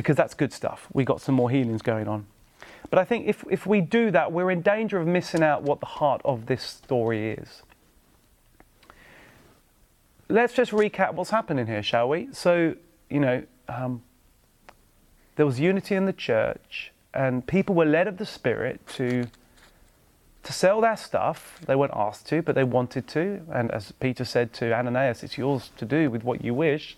because 0.00 0.16
that's 0.16 0.32
good 0.32 0.50
stuff. 0.50 0.88
We 0.94 1.04
got 1.04 1.20
some 1.20 1.34
more 1.34 1.50
healings 1.50 1.82
going 1.82 2.08
on. 2.08 2.24
But 2.88 2.98
I 2.98 3.04
think 3.04 3.26
if, 3.26 3.44
if 3.50 3.66
we 3.66 3.82
do 3.82 4.10
that, 4.10 4.32
we're 4.32 4.50
in 4.50 4.62
danger 4.62 4.98
of 4.98 5.06
missing 5.06 5.42
out 5.42 5.62
what 5.62 5.80
the 5.80 5.86
heart 5.86 6.22
of 6.24 6.46
this 6.46 6.62
story 6.62 7.32
is. 7.32 7.62
Let's 10.30 10.54
just 10.54 10.72
recap 10.72 11.12
what's 11.14 11.28
happening 11.28 11.66
here, 11.66 11.82
shall 11.82 12.08
we? 12.08 12.28
So, 12.32 12.76
you 13.10 13.20
know, 13.20 13.42
um, 13.68 14.02
there 15.36 15.44
was 15.44 15.60
unity 15.60 15.94
in 15.94 16.06
the 16.06 16.14
church, 16.14 16.92
and 17.12 17.46
people 17.46 17.74
were 17.74 17.84
led 17.84 18.08
of 18.08 18.16
the 18.16 18.26
Spirit 18.26 18.80
to 18.94 19.26
to 20.42 20.54
sell 20.54 20.80
their 20.80 20.96
stuff. 20.96 21.60
They 21.66 21.76
weren't 21.76 21.92
asked 21.94 22.26
to, 22.28 22.40
but 22.40 22.54
they 22.54 22.64
wanted 22.64 23.06
to. 23.08 23.42
And 23.52 23.70
as 23.72 23.92
Peter 23.92 24.24
said 24.24 24.54
to 24.54 24.72
Ananias, 24.72 25.22
it's 25.22 25.36
yours 25.36 25.70
to 25.76 25.84
do 25.84 26.10
with 26.10 26.24
what 26.24 26.42
you 26.42 26.54
wish. 26.54 26.96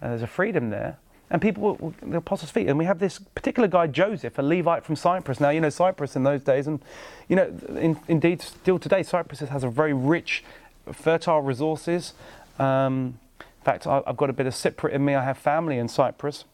And 0.00 0.12
there's 0.12 0.22
a 0.22 0.28
freedom 0.28 0.70
there. 0.70 0.98
And 1.32 1.40
people 1.40 1.76
were 1.76 1.92
the 2.02 2.18
apostles' 2.18 2.50
feet. 2.50 2.68
And 2.68 2.78
we 2.78 2.84
have 2.84 2.98
this 2.98 3.18
particular 3.18 3.66
guy, 3.66 3.86
Joseph, 3.86 4.38
a 4.38 4.42
Levite 4.42 4.84
from 4.84 4.96
Cyprus. 4.96 5.40
Now, 5.40 5.48
you 5.48 5.62
know, 5.62 5.70
Cyprus 5.70 6.14
in 6.14 6.24
those 6.24 6.42
days, 6.42 6.66
and, 6.66 6.84
you 7.26 7.36
know, 7.36 7.50
in, 7.70 7.98
indeed, 8.06 8.42
still 8.42 8.78
today, 8.78 9.02
Cyprus 9.02 9.40
has 9.40 9.64
a 9.64 9.70
very 9.70 9.94
rich, 9.94 10.44
fertile 10.92 11.40
resources. 11.40 12.12
Um, 12.58 13.18
in 13.40 13.64
fact, 13.64 13.86
I, 13.86 14.02
have 14.06 14.18
got 14.18 14.28
a 14.28 14.34
bit 14.34 14.46
of 14.46 14.52
Cypriot 14.52 14.92
in 14.92 15.06
me. 15.06 15.14
I 15.14 15.24
have 15.24 15.38
family 15.38 15.78
in 15.78 15.88
Cyprus. 15.88 16.44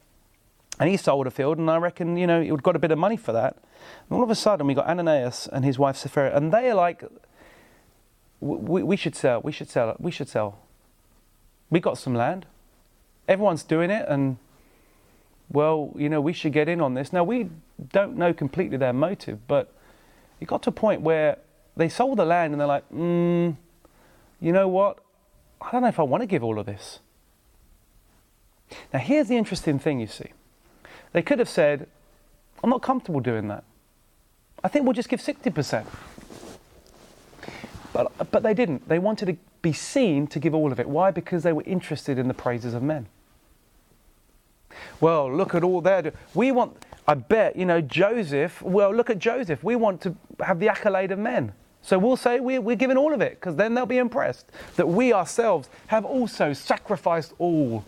And 0.79 0.89
he 0.89 0.97
sold 0.97 1.27
a 1.27 1.33
field, 1.33 1.59
and 1.59 1.69
I 1.69 1.79
reckon, 1.79 2.17
you 2.17 2.29
know, 2.29 2.41
he 2.41 2.53
would 2.53 2.63
got 2.63 2.77
a 2.77 2.79
bit 2.79 2.93
of 2.93 2.99
money 2.99 3.17
for 3.17 3.33
that. 3.33 3.57
And 4.09 4.17
all 4.17 4.23
of 4.23 4.31
a 4.31 4.37
sudden, 4.37 4.69
we 4.69 4.75
got 4.75 4.87
Ananias 4.87 5.49
and 5.53 5.65
his 5.65 5.77
wife 5.77 5.97
Sapphira, 5.97 6.37
and 6.37 6.53
they 6.53 6.71
are 6.71 6.75
like, 6.75 7.03
we, 8.39 8.85
we 8.85 8.97
should 8.97 9.17
sell, 9.17 9.41
we 9.41 9.51
should 9.51 9.69
sell, 9.69 9.97
we 9.99 10.13
should 10.13 10.29
sell. 10.29 10.61
We 11.69 11.81
got 11.81 11.99
some 11.99 12.15
land. 12.15 12.47
Everyone's 13.27 13.65
doing 13.65 13.91
it, 13.91 14.07
and 14.09 14.37
well, 15.51 15.93
you 15.97 16.09
know, 16.09 16.21
we 16.21 16.33
should 16.33 16.53
get 16.53 16.69
in 16.69 16.81
on 16.81 16.95
this. 16.95 17.13
Now, 17.13 17.25
we 17.25 17.49
don't 17.93 18.17
know 18.17 18.33
completely 18.33 18.77
their 18.77 18.93
motive, 18.93 19.47
but 19.47 19.73
it 20.41 20.47
got 20.47 20.63
to 20.65 20.71
a 20.71 20.73
point 20.73 21.01
where 21.01 21.39
they 21.77 21.89
sold 21.89 22.19
the 22.19 22.25
land 22.25 22.53
and 22.53 22.61
they're 22.61 22.69
like, 22.69 22.89
mm, 22.91 23.57
you 24.41 24.53
know 24.53 24.69
what? 24.69 24.99
I 25.61 25.71
don't 25.71 25.83
know 25.83 25.89
if 25.89 25.99
I 25.99 26.03
want 26.03 26.23
to 26.23 26.27
give 26.27 26.45
all 26.45 26.59
of 26.59 26.67
this. 26.67 27.01
Now, 28.93 28.99
here's 28.99 29.29
the 29.29 29.37
interesting 29.37 29.79
thing 29.79 30.01
you 30.01 30.07
see. 30.07 30.33
They 31.13 31.23
could 31.23 31.39
have 31.39 31.49
said, 31.49 31.89
I'm 32.63 32.71
not 32.71 32.83
comfortable 32.83 33.21
doing 33.21 33.49
that. 33.49 33.65
I 34.63 34.69
think 34.69 34.85
we'll 34.85 34.93
just 34.93 35.09
give 35.09 35.21
60%. 35.21 35.87
But, 37.93 38.31
but 38.31 38.43
they 38.43 38.55
didn't. 38.55 38.89
They 38.89 38.99
wanted 38.99 39.27
to 39.27 39.37
be 39.63 39.73
seen 39.73 40.27
to 40.29 40.39
give 40.39 40.55
all 40.55 40.73
of 40.73 40.79
it. 40.79 40.89
Why? 40.89 41.11
Because 41.11 41.43
they 41.43 41.53
were 41.53 41.63
interested 41.63 42.19
in 42.19 42.29
the 42.29 42.35
praises 42.35 42.75
of 42.75 42.83
men. 42.83 43.07
Well, 45.01 45.33
look 45.33 45.55
at 45.55 45.63
all 45.63 45.81
that. 45.83 46.15
We 46.35 46.53
want, 46.53 46.85
I 47.07 47.15
bet, 47.15 47.57
you 47.57 47.65
know, 47.65 47.81
Joseph, 47.81 48.63
well, 48.63 48.95
look 48.95 49.11
at 49.11 49.19
Joseph. 49.19 49.63
We 49.63 49.77
want 49.77 50.01
to 50.03 50.15
have 50.41 50.61
the 50.61 50.69
accolade 50.69 51.11
of 51.11 51.19
men. 51.19 51.53
So 51.83 51.99
we'll 51.99 52.17
say 52.17 52.41
we're, 52.41 52.61
we're 52.61 52.77
giving 52.77 52.97
all 52.97 53.15
of 53.15 53.21
it 53.21 53.37
because 53.37 53.57
then 53.57 53.75
they'll 53.75 53.87
be 53.87 53.99
impressed 53.99 54.51
that 54.77 54.89
we 54.89 55.13
ourselves 55.13 55.69
have 55.87 56.05
also 56.05 56.53
sacrificed 56.53 57.33
all. 57.39 57.85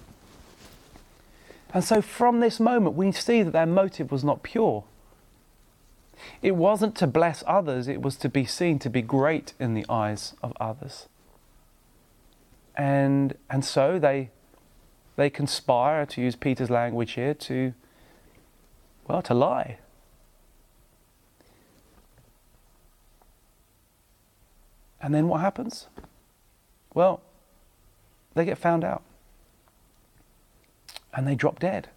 And 1.74 1.84
so 1.84 2.00
from 2.00 2.40
this 2.40 2.58
moment, 2.58 2.96
we 2.96 3.12
see 3.12 3.42
that 3.42 3.52
their 3.52 3.66
motive 3.66 4.10
was 4.10 4.24
not 4.24 4.42
pure. 4.42 4.84
It 6.42 6.52
wasn't 6.52 6.96
to 6.96 7.06
bless 7.06 7.42
others, 7.46 7.88
it 7.88 8.02
was 8.02 8.16
to 8.16 8.28
be 8.28 8.44
seen 8.44 8.78
to 8.80 8.90
be 8.90 9.02
great 9.02 9.54
in 9.58 9.74
the 9.74 9.86
eyes 9.88 10.34
of 10.42 10.52
others. 10.60 11.08
And, 12.76 13.36
and 13.48 13.64
so 13.64 13.98
they 13.98 14.30
they 15.16 15.30
conspire, 15.30 16.06
to 16.06 16.20
use 16.20 16.36
Peter's 16.36 16.70
language 16.70 17.12
here, 17.12 17.34
to, 17.34 17.74
well, 19.06 19.22
to 19.22 19.34
lie. 19.34 19.78
And 25.02 25.14
then 25.14 25.28
what 25.28 25.40
happens? 25.40 25.86
Well, 26.94 27.22
they 28.34 28.44
get 28.44 28.58
found 28.58 28.84
out. 28.84 29.02
And 31.12 31.26
they 31.26 31.34
drop 31.34 31.58
dead. 31.58 31.88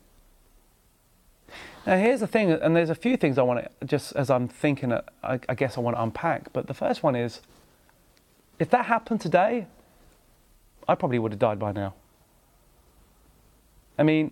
Now, 1.85 1.97
here's 1.97 2.21
the 2.21 2.27
thing, 2.27 2.51
and 2.51 2.75
there's 2.75 2.89
a 2.89 2.95
few 2.95 3.17
things 3.17 3.37
I 3.37 3.43
want 3.43 3.65
to, 3.65 3.85
just 3.85 4.15
as 4.15 4.29
I'm 4.29 4.47
thinking, 4.47 4.93
uh, 4.93 5.01
I, 5.21 5.39
I 5.49 5.55
guess 5.55 5.77
I 5.77 5.81
want 5.81 5.97
to 5.97 6.01
unpack. 6.01 6.53
But 6.53 6.67
the 6.67 6.73
first 6.73 7.03
one 7.03 7.15
is 7.15 7.41
if 8.57 8.69
that 8.69 8.85
happened 8.85 9.19
today, 9.19 9.67
I 10.87 10.95
probably 10.95 11.19
would 11.19 11.33
have 11.33 11.39
died 11.39 11.59
by 11.59 11.73
now. 11.73 11.93
I 13.97 14.03
mean, 14.03 14.31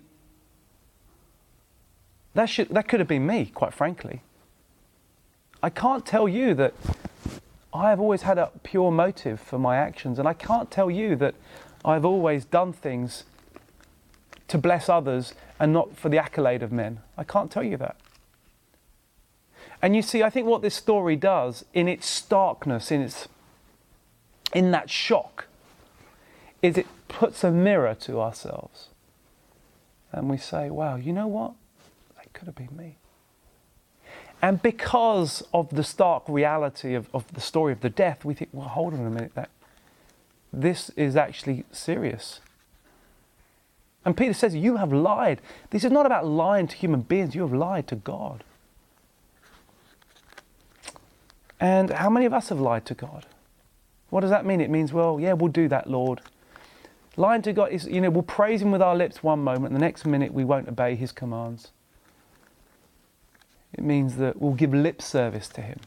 that, 2.33 2.45
should, 2.45 2.69
that 2.69 2.87
could 2.87 2.99
have 2.99 3.07
been 3.07 3.25
me, 3.25 3.45
quite 3.53 3.73
frankly. 3.73 4.21
I 5.61 5.69
can't 5.69 6.05
tell 6.05 6.27
you 6.27 6.53
that 6.55 6.73
I 7.73 7.89
have 7.89 7.99
always 7.99 8.23
had 8.23 8.37
a 8.37 8.51
pure 8.63 8.91
motive 8.91 9.39
for 9.39 9.59
my 9.59 9.77
actions, 9.77 10.17
and 10.17 10.27
I 10.27 10.33
can't 10.33 10.71
tell 10.71 10.89
you 10.89 11.15
that 11.17 11.35
I've 11.85 12.05
always 12.05 12.45
done 12.45 12.73
things 12.73 13.23
to 14.47 14.57
bless 14.57 14.89
others 14.89 15.33
and 15.59 15.71
not 15.71 15.95
for 15.95 16.09
the 16.09 16.17
accolade 16.17 16.63
of 16.63 16.71
men. 16.71 16.99
I 17.17 17.23
can't 17.23 17.51
tell 17.51 17.63
you 17.63 17.77
that. 17.77 17.95
And 19.81 19.95
you 19.95 20.01
see, 20.01 20.23
I 20.23 20.29
think 20.29 20.47
what 20.47 20.61
this 20.61 20.75
story 20.75 21.15
does 21.15 21.65
in 21.73 21.87
its 21.87 22.07
starkness, 22.07 22.91
in 22.91 23.01
its 23.01 23.27
in 24.53 24.71
that 24.71 24.89
shock, 24.89 25.47
is 26.61 26.77
it 26.77 26.87
puts 27.07 27.43
a 27.43 27.51
mirror 27.51 27.95
to 27.95 28.19
ourselves 28.19 28.90
and 30.11 30.29
we 30.29 30.37
say, 30.37 30.69
wow, 30.69 30.95
you 30.95 31.13
know 31.13 31.27
what? 31.27 31.53
That 32.17 32.31
could 32.33 32.47
have 32.47 32.55
been 32.55 32.75
me. 32.75 32.97
And 34.41 34.61
because 34.61 35.43
of 35.53 35.69
the 35.69 35.83
stark 35.83 36.23
reality 36.27 36.95
of, 36.95 37.07
of 37.13 37.31
the 37.33 37.41
story 37.41 37.71
of 37.73 37.81
the 37.81 37.89
death, 37.89 38.25
we 38.25 38.33
think, 38.33 38.49
well, 38.53 38.67
hold 38.67 38.93
on 38.93 39.05
a 39.05 39.09
minute, 39.09 39.35
that 39.35 39.49
this 40.51 40.89
is 40.91 41.15
actually 41.15 41.63
serious. 41.71 42.39
And 44.03 44.17
Peter 44.17 44.33
says, 44.33 44.55
You 44.55 44.77
have 44.77 44.91
lied. 44.91 45.41
This 45.69 45.83
is 45.83 45.91
not 45.91 46.05
about 46.07 46.25
lying 46.25 46.67
to 46.67 46.75
human 46.75 47.01
beings, 47.01 47.35
you 47.35 47.41
have 47.41 47.53
lied 47.53 47.87
to 47.87 47.95
God. 47.95 48.43
And 51.59 51.91
how 51.91 52.09
many 52.09 52.25
of 52.25 52.33
us 52.33 52.49
have 52.49 52.59
lied 52.59 52.85
to 52.87 52.95
God? 52.95 53.27
What 54.09 54.21
does 54.21 54.31
that 54.31 54.45
mean? 54.45 54.59
It 54.59 54.71
means, 54.71 54.91
well, 54.91 55.19
yeah, 55.19 55.33
we'll 55.33 55.51
do 55.51 55.67
that, 55.67 55.87
Lord. 55.87 56.21
Lying 57.17 57.41
to 57.41 57.53
God 57.53 57.71
is, 57.71 57.87
you 57.87 57.99
know, 57.99 58.09
we'll 58.09 58.23
praise 58.23 58.61
Him 58.61 58.71
with 58.71 58.81
our 58.81 58.95
lips 58.95 59.21
one 59.21 59.43
moment, 59.43 59.73
the 59.73 59.79
next 59.79 60.05
minute 60.05 60.33
we 60.33 60.45
won't 60.45 60.69
obey 60.69 60.95
His 60.95 61.11
commands. 61.11 61.71
It 63.73 63.83
means 63.83 64.17
that 64.17 64.41
we'll 64.41 64.53
give 64.53 64.73
lip 64.73 65.01
service 65.01 65.47
to 65.49 65.61
Him. 65.61 65.79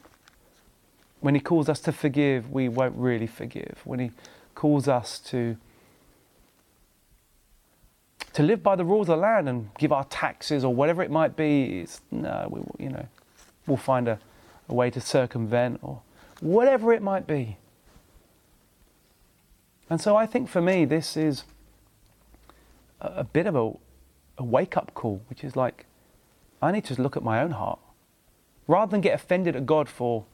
When 1.21 1.35
He 1.35 1.41
calls 1.41 1.69
us 1.69 1.81
to 1.81 1.93
forgive, 1.93 2.51
we 2.51 2.69
won't 2.69 2.97
really 2.97 3.27
forgive. 3.27 3.81
When 3.85 4.01
He 4.01 4.11
calls 4.55 4.89
us 4.89 5.19
to 5.21 5.57
to 8.35 8.43
live 8.43 8.65
by 8.65 8.75
the 8.75 8.85
rules 8.85 9.09
of 9.09 9.17
the 9.17 9.23
land 9.23 9.49
and 9.49 9.73
give 9.79 9.93
our 9.93 10.03
taxes 10.05 10.65
or 10.65 10.75
whatever 10.75 11.05
it 11.05 11.11
might 11.11 11.37
be, 11.37 11.81
it's, 11.81 12.01
no, 12.11 12.49
we, 12.51 12.85
you 12.85 12.91
know, 12.91 13.07
we'll 13.67 13.77
find 13.77 14.09
a, 14.09 14.19
a 14.69 14.75
way 14.75 14.91
to 14.91 15.01
circumvent 15.01 15.79
or 15.83 16.03
whatever 16.41 16.93
it 16.93 17.01
might 17.01 17.29
be. 17.29 17.57
And 19.91 20.01
so 20.01 20.17
I 20.17 20.27
think 20.27 20.49
for 20.49 20.61
me, 20.61 20.85
this 20.85 21.17
is 21.17 21.45
a, 23.01 23.09
a 23.19 23.25
bit 23.25 23.47
of 23.47 23.55
a, 23.55 23.73
a 24.39 24.45
wake 24.45 24.77
up 24.77 24.95
call, 24.95 25.23
which 25.29 25.45
is 25.45 25.57
like, 25.57 25.87
I 26.63 26.73
need 26.73 26.83
to 26.85 26.89
just 26.89 27.01
look 27.01 27.17
at 27.17 27.23
my 27.23 27.43
own 27.43 27.53
heart. 27.53 27.79
Rather 28.67 28.91
than 28.91 29.01
get 29.01 29.15
offended 29.15 29.55
at 29.57 29.67
God 29.67 29.89
for 29.89 30.25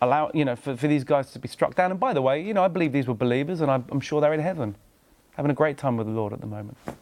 allow 0.00 0.30
you 0.34 0.44
know 0.44 0.56
for, 0.56 0.76
for 0.76 0.86
these 0.86 1.04
guys 1.04 1.30
to 1.32 1.38
be 1.38 1.48
struck 1.48 1.74
down. 1.74 1.90
And 1.90 1.98
by 1.98 2.12
the 2.12 2.22
way 2.22 2.42
you 2.42 2.54
know 2.54 2.64
i 2.64 2.68
believe 2.68 2.92
these 2.92 3.06
were 3.06 3.14
believers 3.14 3.60
and 3.60 3.70
I'm, 3.70 3.84
I'm, 3.90 4.00
sure 4.00 4.20
they're 4.20 4.34
in 4.34 4.40
heaven 4.40 4.76
having 5.36 5.50
a 5.50 5.54
great 5.54 5.78
time 5.78 5.96
with 5.96 6.06
the 6.06 6.12
lord 6.12 6.32
at 6.32 6.40
the 6.40 6.46
moment. 6.46 6.76
But 6.84 6.96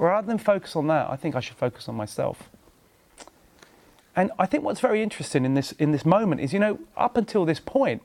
rather 0.00 0.26
than 0.26 0.38
focus 0.38 0.74
on 0.74 0.86
that 0.88 1.10
i 1.10 1.16
think 1.16 1.34
i 1.34 1.40
should 1.40 1.56
focus 1.56 1.88
on 1.88 1.94
myself. 1.94 2.48
And 4.16 4.30
i 4.38 4.46
think 4.46 4.64
what's 4.64 4.80
very 4.80 5.02
interesting 5.02 5.44
in 5.44 5.54
this 5.54 5.72
in 5.72 5.92
this 5.92 6.04
moment 6.04 6.40
is 6.40 6.52
you 6.52 6.58
know 6.58 6.78
up 6.96 7.16
until 7.16 7.44
this 7.44 7.60
point 7.60 8.02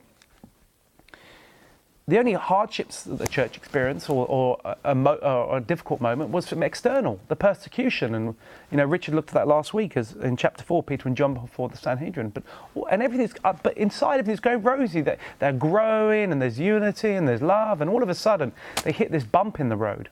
the 2.10 2.18
only 2.18 2.34
hardships 2.34 3.04
that 3.04 3.18
the 3.18 3.28
church 3.28 3.58
experienced 3.58 4.10
or, 4.10 4.26
or, 4.28 4.76
a, 4.86 4.96
mo- 4.96 5.20
or, 5.22 5.58
a, 5.58 5.62
difficult 5.62 6.00
moment 6.00 6.30
was 6.30 6.48
from 6.48 6.64
external, 6.64 7.20
the 7.28 7.36
persecution. 7.36 8.16
And, 8.16 8.36
you 8.72 8.78
know, 8.78 8.86
Richard 8.86 9.14
looked 9.14 9.32
at 9.32 9.34
that 9.34 9.48
last 9.48 9.74
week 9.74 9.98
as 9.98 10.14
in 10.14 10.38
chapter 10.38 10.64
4, 10.64 10.84
Peter 10.84 11.10
and 11.10 11.18
John 11.18 11.34
before 11.34 11.68
the 11.68 11.76
Sanhedrin. 11.76 12.30
But, 12.30 12.44
and 12.90 13.04
everything's, 13.04 13.34
uh, 13.44 13.54
but 13.62 13.78
inside 13.78 14.20
everything's 14.20 14.40
going 14.40 14.64
rosy. 14.64 15.02
They're, 15.02 15.18
they're 15.40 15.52
growing 15.52 16.32
and 16.32 16.42
there's 16.42 16.58
unity 16.58 17.12
and 17.12 17.28
there's 17.28 17.42
love. 17.42 17.82
And 17.82 17.90
all 17.90 18.02
of 18.02 18.08
a 18.08 18.16
sudden, 18.16 18.54
they 18.86 18.94
hit 18.94 19.12
this 19.12 19.26
bump 19.26 19.60
in 19.60 19.68
the 19.68 19.76
road. 19.76 20.08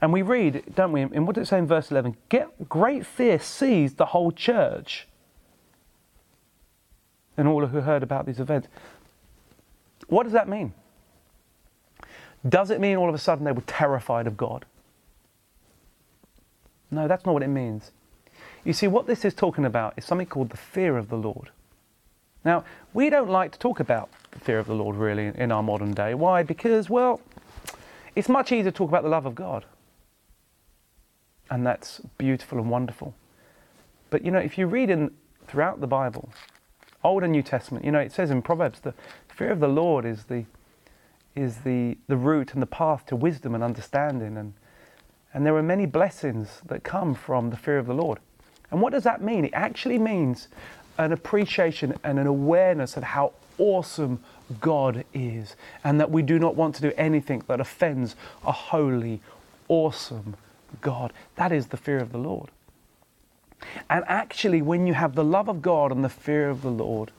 And 0.00 0.10
we 0.10 0.22
read, 0.22 0.62
don't 0.74 0.92
we, 0.92 1.02
in 1.02 1.26
what 1.26 1.34
does 1.34 1.48
it 1.48 1.50
say 1.50 1.58
in 1.58 1.66
verse 1.66 1.90
11? 1.90 2.16
Get 2.30 2.66
great 2.66 3.04
fear 3.04 3.38
seized 3.38 3.98
the 3.98 4.06
whole 4.06 4.32
church 4.32 5.06
and 7.36 7.46
all 7.46 7.66
who 7.66 7.80
heard 7.80 8.02
about 8.02 8.24
these 8.24 8.40
events. 8.40 8.68
What 10.08 10.24
does 10.24 10.32
that 10.32 10.48
mean? 10.48 10.72
Does 12.48 12.70
it 12.70 12.80
mean 12.80 12.96
all 12.96 13.08
of 13.08 13.14
a 13.14 13.18
sudden 13.18 13.44
they 13.44 13.52
were 13.52 13.62
terrified 13.62 14.26
of 14.26 14.36
God? 14.36 14.64
No, 16.90 17.08
that's 17.08 17.24
not 17.24 17.32
what 17.32 17.42
it 17.42 17.48
means. 17.48 17.90
You 18.64 18.72
see, 18.72 18.86
what 18.86 19.06
this 19.06 19.24
is 19.24 19.34
talking 19.34 19.64
about 19.64 19.94
is 19.96 20.04
something 20.04 20.26
called 20.26 20.50
the 20.50 20.56
fear 20.56 20.96
of 20.96 21.08
the 21.08 21.16
Lord. 21.16 21.50
Now, 22.44 22.64
we 22.94 23.10
don't 23.10 23.28
like 23.28 23.52
to 23.52 23.58
talk 23.58 23.80
about 23.80 24.08
the 24.30 24.38
fear 24.38 24.58
of 24.58 24.66
the 24.66 24.74
Lord 24.74 24.96
really 24.96 25.32
in 25.34 25.50
our 25.50 25.62
modern 25.62 25.94
day. 25.94 26.14
Why? 26.14 26.44
Because, 26.44 26.88
well, 26.88 27.20
it's 28.14 28.28
much 28.28 28.52
easier 28.52 28.70
to 28.70 28.72
talk 28.72 28.88
about 28.88 29.02
the 29.02 29.08
love 29.08 29.26
of 29.26 29.34
God. 29.34 29.64
And 31.50 31.66
that's 31.66 32.00
beautiful 32.18 32.58
and 32.58 32.70
wonderful. 32.70 33.14
But, 34.10 34.24
you 34.24 34.30
know, 34.30 34.38
if 34.38 34.58
you 34.58 34.66
read 34.66 34.90
in 34.90 35.10
throughout 35.48 35.80
the 35.80 35.86
Bible, 35.86 36.28
Old 37.04 37.22
and 37.22 37.32
New 37.32 37.42
Testament, 37.42 37.84
you 37.84 37.92
know, 37.92 37.98
it 37.98 38.12
says 38.12 38.30
in 38.30 38.42
Proverbs, 38.42 38.80
the 38.80 38.94
fear 39.28 39.50
of 39.50 39.60
the 39.60 39.68
Lord 39.68 40.04
is 40.04 40.24
the, 40.24 40.44
is 41.34 41.58
the, 41.58 41.96
the 42.08 42.16
route 42.16 42.54
and 42.54 42.62
the 42.62 42.66
path 42.66 43.06
to 43.06 43.16
wisdom 43.16 43.54
and 43.54 43.62
understanding. 43.62 44.36
And, 44.36 44.54
and 45.32 45.46
there 45.46 45.56
are 45.56 45.62
many 45.62 45.86
blessings 45.86 46.60
that 46.66 46.82
come 46.82 47.14
from 47.14 47.50
the 47.50 47.56
fear 47.56 47.78
of 47.78 47.86
the 47.86 47.94
Lord. 47.94 48.18
And 48.70 48.80
what 48.80 48.92
does 48.92 49.04
that 49.04 49.22
mean? 49.22 49.44
It 49.44 49.52
actually 49.54 49.98
means 49.98 50.48
an 50.98 51.12
appreciation 51.12 51.94
and 52.02 52.18
an 52.18 52.26
awareness 52.26 52.96
of 52.96 53.02
how 53.02 53.32
awesome 53.58 54.20
God 54.60 55.04
is, 55.14 55.56
and 55.84 56.00
that 56.00 56.10
we 56.10 56.22
do 56.22 56.38
not 56.38 56.56
want 56.56 56.74
to 56.76 56.82
do 56.82 56.92
anything 56.96 57.42
that 57.48 57.60
offends 57.60 58.16
a 58.44 58.52
holy, 58.52 59.20
awesome 59.68 60.36
God. 60.80 61.12
That 61.36 61.52
is 61.52 61.68
the 61.68 61.76
fear 61.76 61.98
of 61.98 62.12
the 62.12 62.18
Lord. 62.18 62.50
And 63.88 64.04
actually, 64.06 64.62
when 64.62 64.86
you 64.86 64.94
have 64.94 65.14
the 65.14 65.24
love 65.24 65.48
of 65.48 65.62
God 65.62 65.92
and 65.92 66.04
the 66.04 66.08
fear 66.08 66.48
of 66.48 66.62
the 66.62 66.70
Lord, 66.70 67.12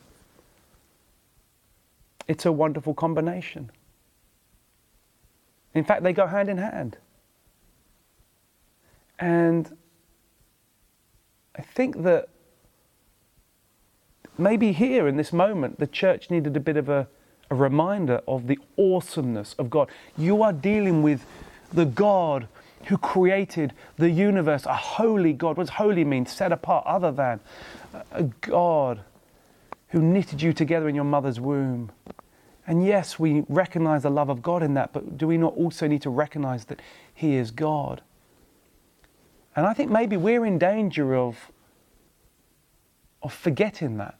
it's 2.27 2.45
a 2.45 2.51
wonderful 2.51 2.93
combination. 2.93 3.71
In 5.73 5.83
fact, 5.83 6.03
they 6.03 6.13
go 6.13 6.27
hand 6.27 6.49
in 6.49 6.57
hand. 6.57 6.97
And 9.19 9.77
I 11.55 11.61
think 11.61 12.03
that 12.03 12.29
maybe 14.37 14.71
here 14.71 15.07
in 15.07 15.17
this 15.17 15.33
moment, 15.33 15.79
the 15.79 15.87
church 15.87 16.29
needed 16.29 16.55
a 16.55 16.59
bit 16.59 16.77
of 16.77 16.89
a, 16.89 17.07
a 17.49 17.55
reminder 17.55 18.21
of 18.27 18.47
the 18.47 18.59
awesomeness 18.77 19.55
of 19.57 19.69
God. 19.69 19.89
You 20.17 20.43
are 20.43 20.53
dealing 20.53 21.01
with 21.01 21.25
the 21.73 21.85
God 21.85 22.47
who 22.85 22.97
created 22.97 23.73
the 23.97 24.09
universe, 24.09 24.65
a 24.65 24.75
holy 24.75 25.33
God. 25.33 25.57
What 25.57 25.65
does 25.65 25.75
holy 25.75 26.05
mean? 26.05 26.25
Set 26.25 26.51
apart, 26.51 26.85
other 26.85 27.11
than. 27.11 27.39
Uh, 27.93 28.03
a 28.11 28.23
God 28.23 29.01
who 29.89 30.01
knitted 30.01 30.41
you 30.41 30.53
together 30.53 30.89
in 30.89 30.95
your 30.95 31.03
mother's 31.03 31.39
womb. 31.39 31.91
And 32.65 32.85
yes, 32.85 33.17
we 33.17 33.45
recognize 33.47 34.03
the 34.03 34.09
love 34.09 34.29
of 34.29 34.41
God 34.41 34.61
in 34.61 34.73
that, 34.73 34.91
but 34.91 35.17
do 35.17 35.27
we 35.27 35.37
not 35.37 35.55
also 35.55 35.87
need 35.87 36.01
to 36.01 36.09
recognize 36.09 36.65
that 36.65 36.81
He 37.13 37.35
is 37.35 37.51
God? 37.51 38.01
And 39.55 39.65
I 39.65 39.73
think 39.73 39.89
maybe 39.89 40.17
we're 40.17 40.45
in 40.45 40.59
danger 40.59 41.15
of, 41.15 41.51
of 43.23 43.33
forgetting 43.33 43.97
that. 43.97 44.19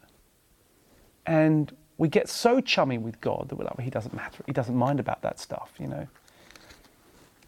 And 1.25 1.75
we 1.97 2.07
get 2.07 2.29
so 2.29 2.61
chummy 2.61 2.97
with 2.97 3.19
God 3.19 3.49
that 3.49 3.55
we're 3.55 3.65
like, 3.65 3.77
well, 3.77 3.85
He 3.85 3.91
doesn't 3.91 4.13
matter. 4.13 4.43
He 4.45 4.53
doesn't 4.53 4.75
mind 4.75 4.99
about 4.99 5.21
that 5.23 5.39
stuff, 5.39 5.73
you 5.77 5.87
know. 5.87 6.07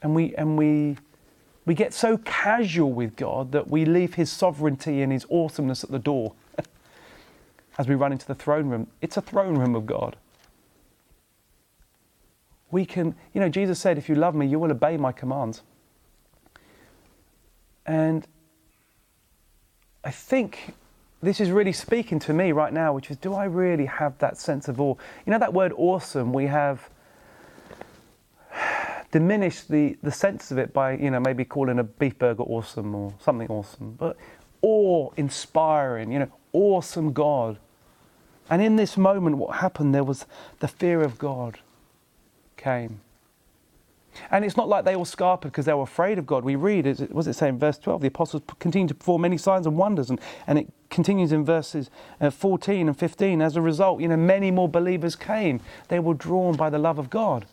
And 0.02 0.16
we, 0.16 0.36
and 0.36 0.58
we, 0.58 0.98
we 1.66 1.74
get 1.74 1.94
so 1.94 2.18
casual 2.18 2.92
with 2.92 3.16
God 3.16 3.52
that 3.52 3.70
we 3.70 3.86
leave 3.86 4.16
His 4.16 4.32
sovereignty 4.32 5.02
and 5.02 5.12
His 5.12 5.26
awesomeness 5.30 5.84
at 5.84 5.92
the 5.92 6.00
door 6.00 6.34
as 7.78 7.88
we 7.88 7.96
run 7.96 8.12
into 8.12 8.26
the 8.26 8.36
throne 8.36 8.70
room. 8.70 8.88
It's 9.02 9.18
a 9.18 9.22
throne 9.22 9.58
room 9.58 9.76
of 9.76 9.86
God. 9.86 10.16
We 12.72 12.86
can, 12.86 13.16
you 13.34 13.42
know, 13.42 13.50
Jesus 13.50 13.80
said, 13.80 13.98
If 13.98 14.08
you 14.10 14.16
love 14.16 14.36
me, 14.36 14.46
you 14.46 14.60
will 14.60 14.72
obey 14.72 14.98
my 14.98 15.12
commands. 15.12 15.64
And 17.86 18.28
I 20.04 20.12
think 20.12 20.76
this 21.22 21.42
is 21.42 21.52
really 21.52 21.74
speaking 21.74 22.20
to 22.20 22.34
me 22.34 22.52
right 22.52 22.72
now, 22.72 22.94
which 22.94 23.12
is 23.12 23.18
do 23.18 23.34
I 23.34 23.46
really 23.46 23.86
have 23.86 24.18
that 24.20 24.38
sense 24.38 24.68
of 24.68 24.80
awe? 24.80 24.96
You 25.26 25.32
know, 25.32 25.40
that 25.40 25.54
word 25.54 25.74
awesome, 25.76 26.32
we 26.32 26.46
have 26.46 26.90
diminish 29.12 29.62
the, 29.62 29.98
the 30.04 30.12
sense 30.12 30.52
of 30.52 30.58
it 30.58 30.74
by, 30.74 30.94
you 30.98 31.12
know, 31.12 31.20
maybe 31.20 31.46
calling 31.46 31.80
a 31.80 31.84
beef 31.84 32.18
burger 32.20 32.44
awesome 32.44 32.94
or 32.94 33.14
something 33.20 33.48
awesome. 33.48 33.96
But 33.98 34.18
awe 34.62 35.10
inspiring, 35.18 36.12
you 36.12 36.20
know, 36.20 36.32
awesome 36.54 37.14
God. 37.14 37.58
And 38.50 38.62
in 38.62 38.76
this 38.76 38.98
moment, 38.98 39.38
what 39.38 39.58
happened, 39.58 39.94
there 39.94 40.04
was 40.04 40.26
the 40.60 40.68
fear 40.68 41.02
of 41.02 41.18
God 41.18 41.60
came. 42.58 43.02
And 44.32 44.44
it's 44.44 44.58
not 44.58 44.68
like 44.68 44.86
they 44.86 44.96
all 44.96 45.06
scarpered 45.06 45.44
because 45.44 45.66
they 45.66 45.74
were 45.74 45.84
afraid 45.84 46.18
of 46.18 46.26
God. 46.26 46.44
We 46.44 46.56
read, 46.56 46.86
what 46.86 47.26
does 47.26 47.28
it 47.28 47.34
say 47.34 47.48
in 47.48 47.60
verse 47.60 47.78
12? 47.78 48.02
The 48.02 48.08
apostles 48.08 48.44
continued 48.60 48.90
to 48.90 48.96
perform 48.96 49.22
many 49.22 49.38
signs 49.38 49.66
and 49.66 49.78
wonders. 49.78 50.10
And, 50.10 50.20
and 50.48 50.58
it 50.58 50.68
continues 50.90 51.32
in 51.32 51.46
verses 51.46 51.90
uh, 52.20 52.32
14 52.32 52.88
and 52.88 52.98
15. 52.98 53.42
As 53.42 53.56
a 53.56 53.62
result, 53.62 54.02
you 54.02 54.08
know, 54.08 54.18
many 54.18 54.52
more 54.52 54.68
believers 54.68 55.16
came. 55.16 55.62
They 55.88 56.00
were 56.00 56.16
drawn 56.16 56.56
by 56.56 56.70
the 56.70 56.80
love 56.80 57.00
of 57.00 57.10
God. 57.10 57.46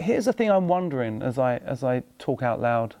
Here's 0.00 0.24
the 0.24 0.32
thing 0.32 0.50
I'm 0.50 0.68
wondering 0.68 1.22
as 1.22 1.38
I, 1.38 1.58
as 1.58 1.84
I 1.84 2.02
talk 2.18 2.42
out 2.42 2.60
loud. 2.60 2.96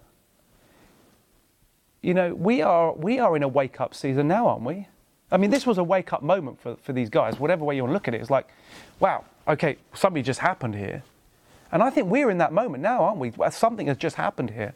You 2.02 2.14
know, 2.14 2.34
we 2.34 2.62
are, 2.62 2.92
we 2.92 3.18
are 3.18 3.34
in 3.34 3.42
a 3.42 3.48
wake 3.48 3.80
up 3.80 3.94
season 3.94 4.28
now, 4.28 4.46
aren't 4.46 4.62
we? 4.62 4.88
I 5.32 5.36
mean, 5.36 5.50
this 5.50 5.66
was 5.66 5.78
a 5.78 5.84
wake 5.84 6.12
up 6.12 6.22
moment 6.22 6.60
for, 6.60 6.76
for 6.76 6.92
these 6.92 7.10
guys. 7.10 7.40
Whatever 7.40 7.64
way 7.64 7.76
you 7.76 7.82
want 7.82 7.90
to 7.90 7.94
look 7.94 8.08
at 8.08 8.14
it, 8.14 8.20
it's 8.20 8.30
like, 8.30 8.48
wow, 9.00 9.24
okay, 9.48 9.76
something 9.94 10.22
just 10.22 10.40
happened 10.40 10.74
here. 10.74 11.02
And 11.72 11.82
I 11.82 11.90
think 11.90 12.08
we're 12.08 12.30
in 12.30 12.38
that 12.38 12.52
moment 12.52 12.82
now, 12.82 13.02
aren't 13.02 13.18
we? 13.18 13.32
Something 13.50 13.88
has 13.88 13.96
just 13.96 14.16
happened 14.16 14.50
here. 14.50 14.74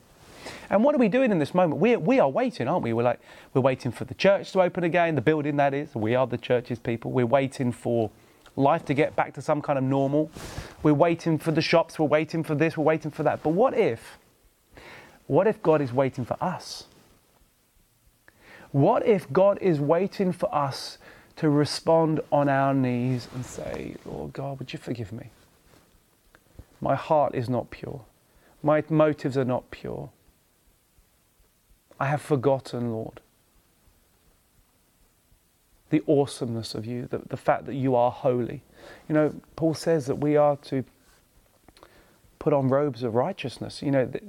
And 0.71 0.83
what 0.83 0.95
are 0.95 0.99
we 0.99 1.09
doing 1.09 1.31
in 1.31 1.39
this 1.39 1.55
moment? 1.55 1.81
We, 1.81 1.97
we 1.97 2.19
are 2.19 2.29
waiting, 2.29 2.67
aren't 2.67 2.83
we? 2.83 2.93
We're 2.93 3.03
like, 3.03 3.21
we're 3.55 3.61
waiting 3.61 3.93
for 3.93 4.05
the 4.05 4.15
church 4.15 4.53
to 4.53 4.63
open 4.63 4.83
again, 4.85 5.15
the 5.15 5.21
building 5.21 5.57
that 5.57 5.75
is. 5.75 5.95
We 5.95 6.15
are 6.15 6.27
the 6.27 6.39
church's 6.39 6.79
people. 6.79 7.13
We're 7.13 7.27
waiting 7.27 7.71
for 7.71 8.11
life 8.57 8.85
to 8.87 8.95
get 8.95 9.15
back 9.15 9.35
to 9.35 9.43
some 9.43 9.63
kind 9.63 9.79
of 9.79 9.85
normal. 9.85 10.31
We're 10.83 10.95
waiting 10.95 11.39
for 11.39 11.51
the 11.51 11.61
shops, 11.61 11.99
we're 11.99 12.07
waiting 12.07 12.45
for 12.45 12.55
this, 12.55 12.77
we're 12.77 12.85
waiting 12.85 13.11
for 13.11 13.23
that. 13.25 13.43
But 13.43 13.51
what 13.51 13.77
if, 13.77 14.19
what 15.27 15.47
if 15.47 15.63
God 15.63 15.81
is 15.81 15.93
waiting 15.93 16.25
for 16.25 16.37
us? 16.41 16.85
What 18.71 19.07
if 19.07 19.33
God 19.33 19.59
is 19.61 19.81
waiting 19.81 20.33
for 20.33 20.55
us 20.55 20.99
to 21.37 21.49
respond 21.49 22.21
on 22.31 22.49
our 22.49 22.75
knees 22.75 23.29
and 23.35 23.45
say, 23.45 23.97
Lord 24.05 24.33
God, 24.33 24.59
would 24.59 24.73
you 24.73 24.79
forgive 24.79 25.13
me? 25.13 25.31
My 26.81 26.95
heart 26.95 27.35
is 27.35 27.49
not 27.49 27.71
pure. 27.71 28.03
My 28.63 28.85
motives 28.89 29.37
are 29.37 29.45
not 29.45 29.71
pure. 29.71 30.11
I 31.99 32.07
have 32.07 32.23
forgotten, 32.23 32.93
Lord 32.93 33.21
the 35.91 36.03
awesomeness 36.07 36.75
of 36.75 36.87
you, 36.87 37.07
the, 37.07 37.19
the 37.29 37.37
fact 37.37 37.67
that 37.67 37.75
you 37.75 37.95
are 37.95 38.11
holy. 38.11 38.63
You 39.09 39.15
know, 39.15 39.35
Paul 39.57 39.75
says 39.75 40.07
that 40.07 40.17
we 40.17 40.37
are 40.37 40.57
to 40.57 40.85
put 42.39 42.53
on 42.53 42.69
robes 42.69 43.03
of 43.03 43.15
righteousness. 43.15 43.83
You 43.83 43.91
know, 43.91 44.07
th- 44.07 44.25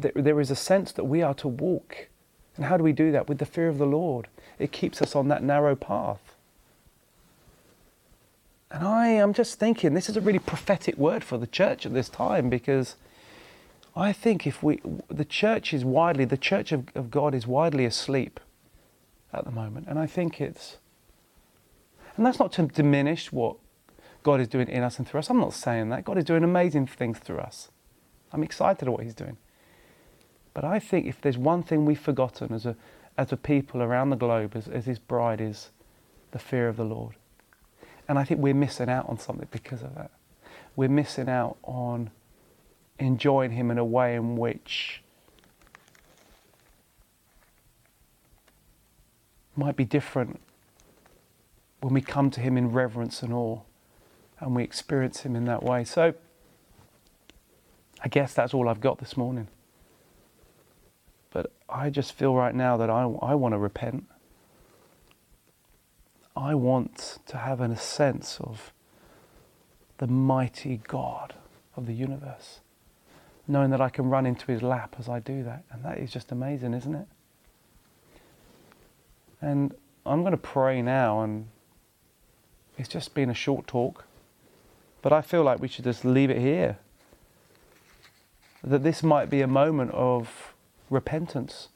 th- 0.00 0.14
there 0.14 0.40
is 0.40 0.50
a 0.50 0.56
sense 0.56 0.92
that 0.92 1.04
we 1.04 1.22
are 1.22 1.34
to 1.34 1.48
walk. 1.48 2.08
And 2.56 2.66
how 2.66 2.76
do 2.76 2.84
we 2.84 2.92
do 2.92 3.10
that? 3.12 3.28
With 3.28 3.38
the 3.38 3.46
fear 3.46 3.68
of 3.68 3.78
the 3.78 3.86
Lord. 3.86 4.28
It 4.58 4.72
keeps 4.72 5.02
us 5.02 5.14
on 5.16 5.28
that 5.28 5.42
narrow 5.42 5.74
path. 5.74 6.34
And 8.70 8.86
I 8.86 9.08
am 9.08 9.32
just 9.32 9.58
thinking 9.58 9.94
this 9.94 10.08
is 10.08 10.16
a 10.16 10.20
really 10.20 10.38
prophetic 10.38 10.96
word 10.96 11.22
for 11.24 11.38
the 11.38 11.46
church 11.46 11.86
at 11.86 11.94
this 11.94 12.08
time 12.08 12.50
because 12.50 12.96
I 13.94 14.12
think 14.12 14.46
if 14.46 14.62
we, 14.62 14.80
the 15.08 15.24
church 15.24 15.72
is 15.72 15.84
widely, 15.84 16.24
the 16.24 16.36
church 16.36 16.72
of, 16.72 16.88
of 16.94 17.10
God 17.10 17.34
is 17.34 17.46
widely 17.46 17.84
asleep 17.84 18.40
at 19.32 19.44
the 19.44 19.50
moment. 19.50 19.86
And 19.88 19.98
I 19.98 20.06
think 20.06 20.40
it's, 20.40 20.78
and 22.16 22.24
that's 22.24 22.38
not 22.38 22.52
to 22.52 22.62
diminish 22.62 23.32
what 23.32 23.56
God 24.22 24.40
is 24.40 24.48
doing 24.48 24.68
in 24.68 24.82
us 24.82 24.98
and 24.98 25.06
through 25.06 25.20
us. 25.20 25.30
I'm 25.30 25.38
not 25.38 25.52
saying 25.52 25.88
that. 25.90 26.04
God 26.04 26.18
is 26.18 26.24
doing 26.24 26.42
amazing 26.42 26.86
things 26.86 27.18
through 27.18 27.38
us. 27.38 27.70
I'm 28.32 28.42
excited 28.42 28.88
at 28.88 28.92
what 28.92 29.04
He's 29.04 29.14
doing. 29.14 29.36
But 30.54 30.64
I 30.64 30.78
think 30.78 31.06
if 31.06 31.20
there's 31.20 31.38
one 31.38 31.62
thing 31.62 31.84
we've 31.84 32.00
forgotten 32.00 32.52
as 32.52 32.66
a, 32.66 32.76
as 33.18 33.30
a 33.30 33.36
people 33.36 33.82
around 33.82 34.10
the 34.10 34.16
globe, 34.16 34.56
as, 34.56 34.68
as 34.68 34.86
His 34.86 34.98
bride, 34.98 35.40
is 35.40 35.70
the 36.32 36.38
fear 36.38 36.68
of 36.68 36.76
the 36.76 36.84
Lord. 36.84 37.14
And 38.08 38.18
I 38.18 38.24
think 38.24 38.40
we're 38.40 38.54
missing 38.54 38.88
out 38.88 39.08
on 39.08 39.18
something 39.18 39.48
because 39.50 39.82
of 39.82 39.94
that. 39.94 40.10
We're 40.74 40.88
missing 40.88 41.28
out 41.28 41.56
on 41.62 42.10
enjoying 42.98 43.52
Him 43.52 43.70
in 43.70 43.78
a 43.78 43.84
way 43.84 44.14
in 44.14 44.36
which 44.36 45.02
might 49.56 49.76
be 49.76 49.84
different 49.84 50.40
when 51.80 51.94
we 51.94 52.00
come 52.00 52.30
to 52.30 52.40
Him 52.40 52.56
in 52.56 52.72
reverence 52.72 53.22
and 53.22 53.32
awe 53.32 53.60
and 54.40 54.54
we 54.54 54.62
experience 54.62 55.20
Him 55.20 55.36
in 55.36 55.44
that 55.46 55.62
way. 55.62 55.84
So, 55.84 56.14
I 58.02 58.08
guess 58.08 58.34
that's 58.34 58.52
all 58.54 58.68
I've 58.68 58.80
got 58.80 58.98
this 58.98 59.16
morning. 59.16 59.48
But 61.30 61.52
I 61.68 61.90
just 61.90 62.12
feel 62.12 62.34
right 62.34 62.54
now 62.54 62.76
that 62.76 62.90
I, 62.90 63.02
I 63.02 63.34
want 63.34 63.52
to 63.54 63.58
repent. 63.58 64.06
I 66.36 66.54
want 66.54 67.18
to 67.26 67.38
have 67.38 67.60
a 67.60 67.76
sense 67.76 68.38
of 68.40 68.72
the 69.98 70.06
mighty 70.06 70.80
God 70.86 71.34
of 71.76 71.86
the 71.86 71.94
universe, 71.94 72.60
knowing 73.48 73.70
that 73.70 73.80
I 73.80 73.88
can 73.88 74.10
run 74.10 74.26
into 74.26 74.52
his 74.52 74.62
lap 74.62 74.96
as 74.98 75.08
I 75.08 75.20
do 75.20 75.42
that. 75.44 75.64
And 75.70 75.82
that 75.84 75.98
is 75.98 76.12
just 76.12 76.30
amazing, 76.32 76.74
isn't 76.74 76.94
it? 76.94 77.06
And 79.40 79.74
I'm 80.04 80.22
going 80.22 80.32
to 80.32 80.38
pray 80.38 80.82
now, 80.82 81.22
and 81.22 81.48
it's 82.78 82.88
just 82.88 83.14
been 83.14 83.30
a 83.30 83.34
short 83.34 83.66
talk, 83.66 84.04
but 85.02 85.12
I 85.12 85.20
feel 85.20 85.42
like 85.42 85.60
we 85.60 85.68
should 85.68 85.84
just 85.84 86.04
leave 86.04 86.30
it 86.30 86.38
here. 86.38 86.78
That 88.64 88.82
this 88.82 89.02
might 89.02 89.30
be 89.30 89.42
a 89.42 89.46
moment 89.46 89.92
of 89.92 90.54
repentance. 90.90 91.68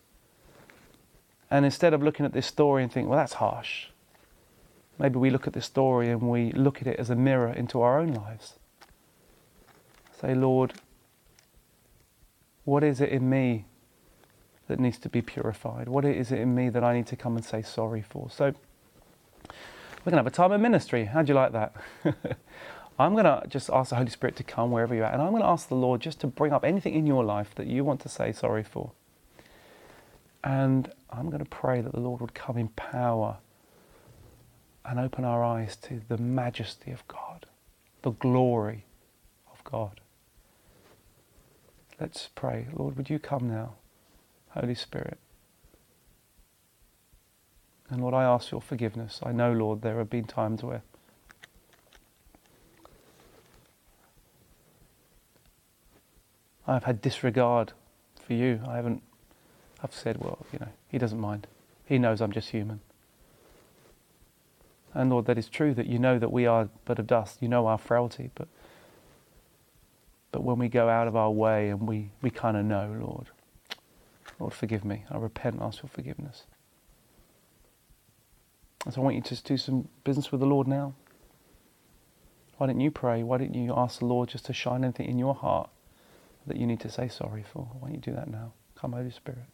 And 1.50 1.64
instead 1.64 1.94
of 1.94 2.02
looking 2.02 2.24
at 2.24 2.32
this 2.32 2.46
story 2.46 2.82
and 2.82 2.92
think, 2.92 3.08
well, 3.08 3.18
that's 3.18 3.34
harsh, 3.34 3.86
maybe 4.98 5.18
we 5.18 5.30
look 5.30 5.46
at 5.46 5.52
this 5.52 5.66
story 5.66 6.10
and 6.10 6.22
we 6.22 6.52
look 6.52 6.80
at 6.80 6.86
it 6.86 6.98
as 6.98 7.10
a 7.10 7.16
mirror 7.16 7.52
into 7.52 7.80
our 7.80 7.98
own 7.98 8.12
lives. 8.12 8.54
Say, 10.20 10.34
Lord, 10.34 10.74
what 12.64 12.84
is 12.84 13.00
it 13.00 13.08
in 13.08 13.28
me 13.28 13.64
that 14.70 14.80
needs 14.80 14.98
to 14.98 15.08
be 15.08 15.20
purified? 15.20 15.88
What 15.88 16.04
is 16.04 16.32
it 16.32 16.38
in 16.38 16.54
me 16.54 16.70
that 16.70 16.82
I 16.82 16.94
need 16.94 17.06
to 17.08 17.16
come 17.16 17.36
and 17.36 17.44
say 17.44 17.60
sorry 17.60 18.02
for? 18.02 18.30
So, 18.30 18.54
we're 19.46 20.12
going 20.12 20.12
to 20.12 20.16
have 20.18 20.26
a 20.26 20.30
time 20.30 20.52
of 20.52 20.60
ministry. 20.60 21.04
How'd 21.04 21.28
you 21.28 21.34
like 21.34 21.52
that? 21.52 21.74
I'm 22.98 23.12
going 23.12 23.24
to 23.24 23.42
just 23.48 23.68
ask 23.70 23.90
the 23.90 23.96
Holy 23.96 24.10
Spirit 24.10 24.36
to 24.36 24.44
come 24.44 24.70
wherever 24.70 24.94
you're 24.94 25.04
at, 25.04 25.12
and 25.12 25.22
I'm 25.22 25.30
going 25.30 25.42
to 25.42 25.48
ask 25.48 25.68
the 25.68 25.74
Lord 25.74 26.00
just 26.00 26.20
to 26.20 26.26
bring 26.26 26.52
up 26.52 26.64
anything 26.64 26.94
in 26.94 27.06
your 27.06 27.24
life 27.24 27.54
that 27.56 27.66
you 27.66 27.84
want 27.84 28.00
to 28.00 28.08
say 28.08 28.32
sorry 28.32 28.62
for. 28.62 28.92
And 30.44 30.90
I'm 31.10 31.26
going 31.26 31.44
to 31.44 31.50
pray 31.50 31.80
that 31.80 31.92
the 31.92 32.00
Lord 32.00 32.20
would 32.20 32.34
come 32.34 32.56
in 32.56 32.68
power 32.68 33.38
and 34.84 34.98
open 34.98 35.24
our 35.24 35.44
eyes 35.44 35.76
to 35.76 36.00
the 36.08 36.16
majesty 36.16 36.92
of 36.92 37.06
God, 37.08 37.46
the 38.02 38.12
glory 38.12 38.84
of 39.52 39.62
God. 39.64 40.00
Let's 42.00 42.30
pray. 42.34 42.66
Lord, 42.72 42.96
would 42.96 43.10
you 43.10 43.18
come 43.18 43.48
now, 43.48 43.74
Holy 44.50 44.74
Spirit? 44.74 45.18
And 47.88 48.00
Lord, 48.00 48.14
I 48.14 48.24
ask 48.24 48.50
your 48.50 48.60
forgiveness. 48.60 49.20
I 49.22 49.32
know, 49.32 49.52
Lord, 49.52 49.82
there 49.82 49.98
have 49.98 50.10
been 50.10 50.24
times 50.24 50.62
where 50.62 50.82
I've 56.66 56.84
had 56.84 57.02
disregard 57.02 57.72
for 58.24 58.34
you. 58.34 58.60
I 58.66 58.76
haven't 58.76 59.02
I've 59.82 59.94
said, 59.94 60.18
well, 60.18 60.38
you 60.52 60.58
know, 60.58 60.68
he 60.88 60.98
doesn't 60.98 61.18
mind. 61.18 61.46
He 61.86 61.98
knows 61.98 62.20
I'm 62.20 62.32
just 62.32 62.50
human. 62.50 62.80
And 64.92 65.10
Lord, 65.10 65.26
that 65.26 65.38
is 65.38 65.48
true 65.48 65.72
that 65.74 65.86
you 65.86 65.98
know 65.98 66.18
that 66.18 66.32
we 66.32 66.46
are 66.46 66.68
but 66.84 66.98
of 66.98 67.06
dust. 67.06 67.38
You 67.40 67.48
know 67.48 67.66
our 67.66 67.78
frailty, 67.78 68.30
but 68.34 68.48
but 70.32 70.44
when 70.44 70.58
we 70.58 70.68
go 70.68 70.88
out 70.88 71.08
of 71.08 71.16
our 71.16 71.30
way 71.30 71.70
and 71.70 71.88
we, 71.88 72.10
we 72.22 72.30
kind 72.30 72.56
of 72.56 72.64
know, 72.64 72.96
Lord, 73.00 73.26
Lord, 74.40 74.54
forgive 74.54 74.84
me. 74.84 75.04
I 75.10 75.18
repent 75.18 75.56
and 75.56 75.62
ask 75.62 75.80
for 75.80 75.86
forgiveness. 75.86 76.44
And 78.84 78.94
so 78.94 79.02
I 79.02 79.04
want 79.04 79.16
you 79.16 79.22
to 79.22 79.28
just 79.28 79.44
do 79.44 79.58
some 79.58 79.88
business 80.02 80.32
with 80.32 80.40
the 80.40 80.46
Lord 80.46 80.66
now. 80.66 80.94
Why 82.56 82.66
don't 82.66 82.80
you 82.80 82.90
pray? 82.90 83.22
Why 83.22 83.38
don't 83.38 83.54
you 83.54 83.74
ask 83.76 83.98
the 83.98 84.06
Lord 84.06 84.30
just 84.30 84.46
to 84.46 84.52
shine 84.52 84.82
anything 84.82 85.08
in 85.08 85.18
your 85.18 85.34
heart 85.34 85.70
that 86.46 86.56
you 86.56 86.66
need 86.66 86.80
to 86.80 86.90
say 86.90 87.08
sorry 87.08 87.44
for? 87.44 87.68
Why 87.78 87.88
don't 87.88 87.94
you 87.94 88.00
do 88.00 88.12
that 88.12 88.28
now? 88.28 88.52
Come, 88.74 88.92
Holy 88.92 89.10
Spirit. 89.10 89.44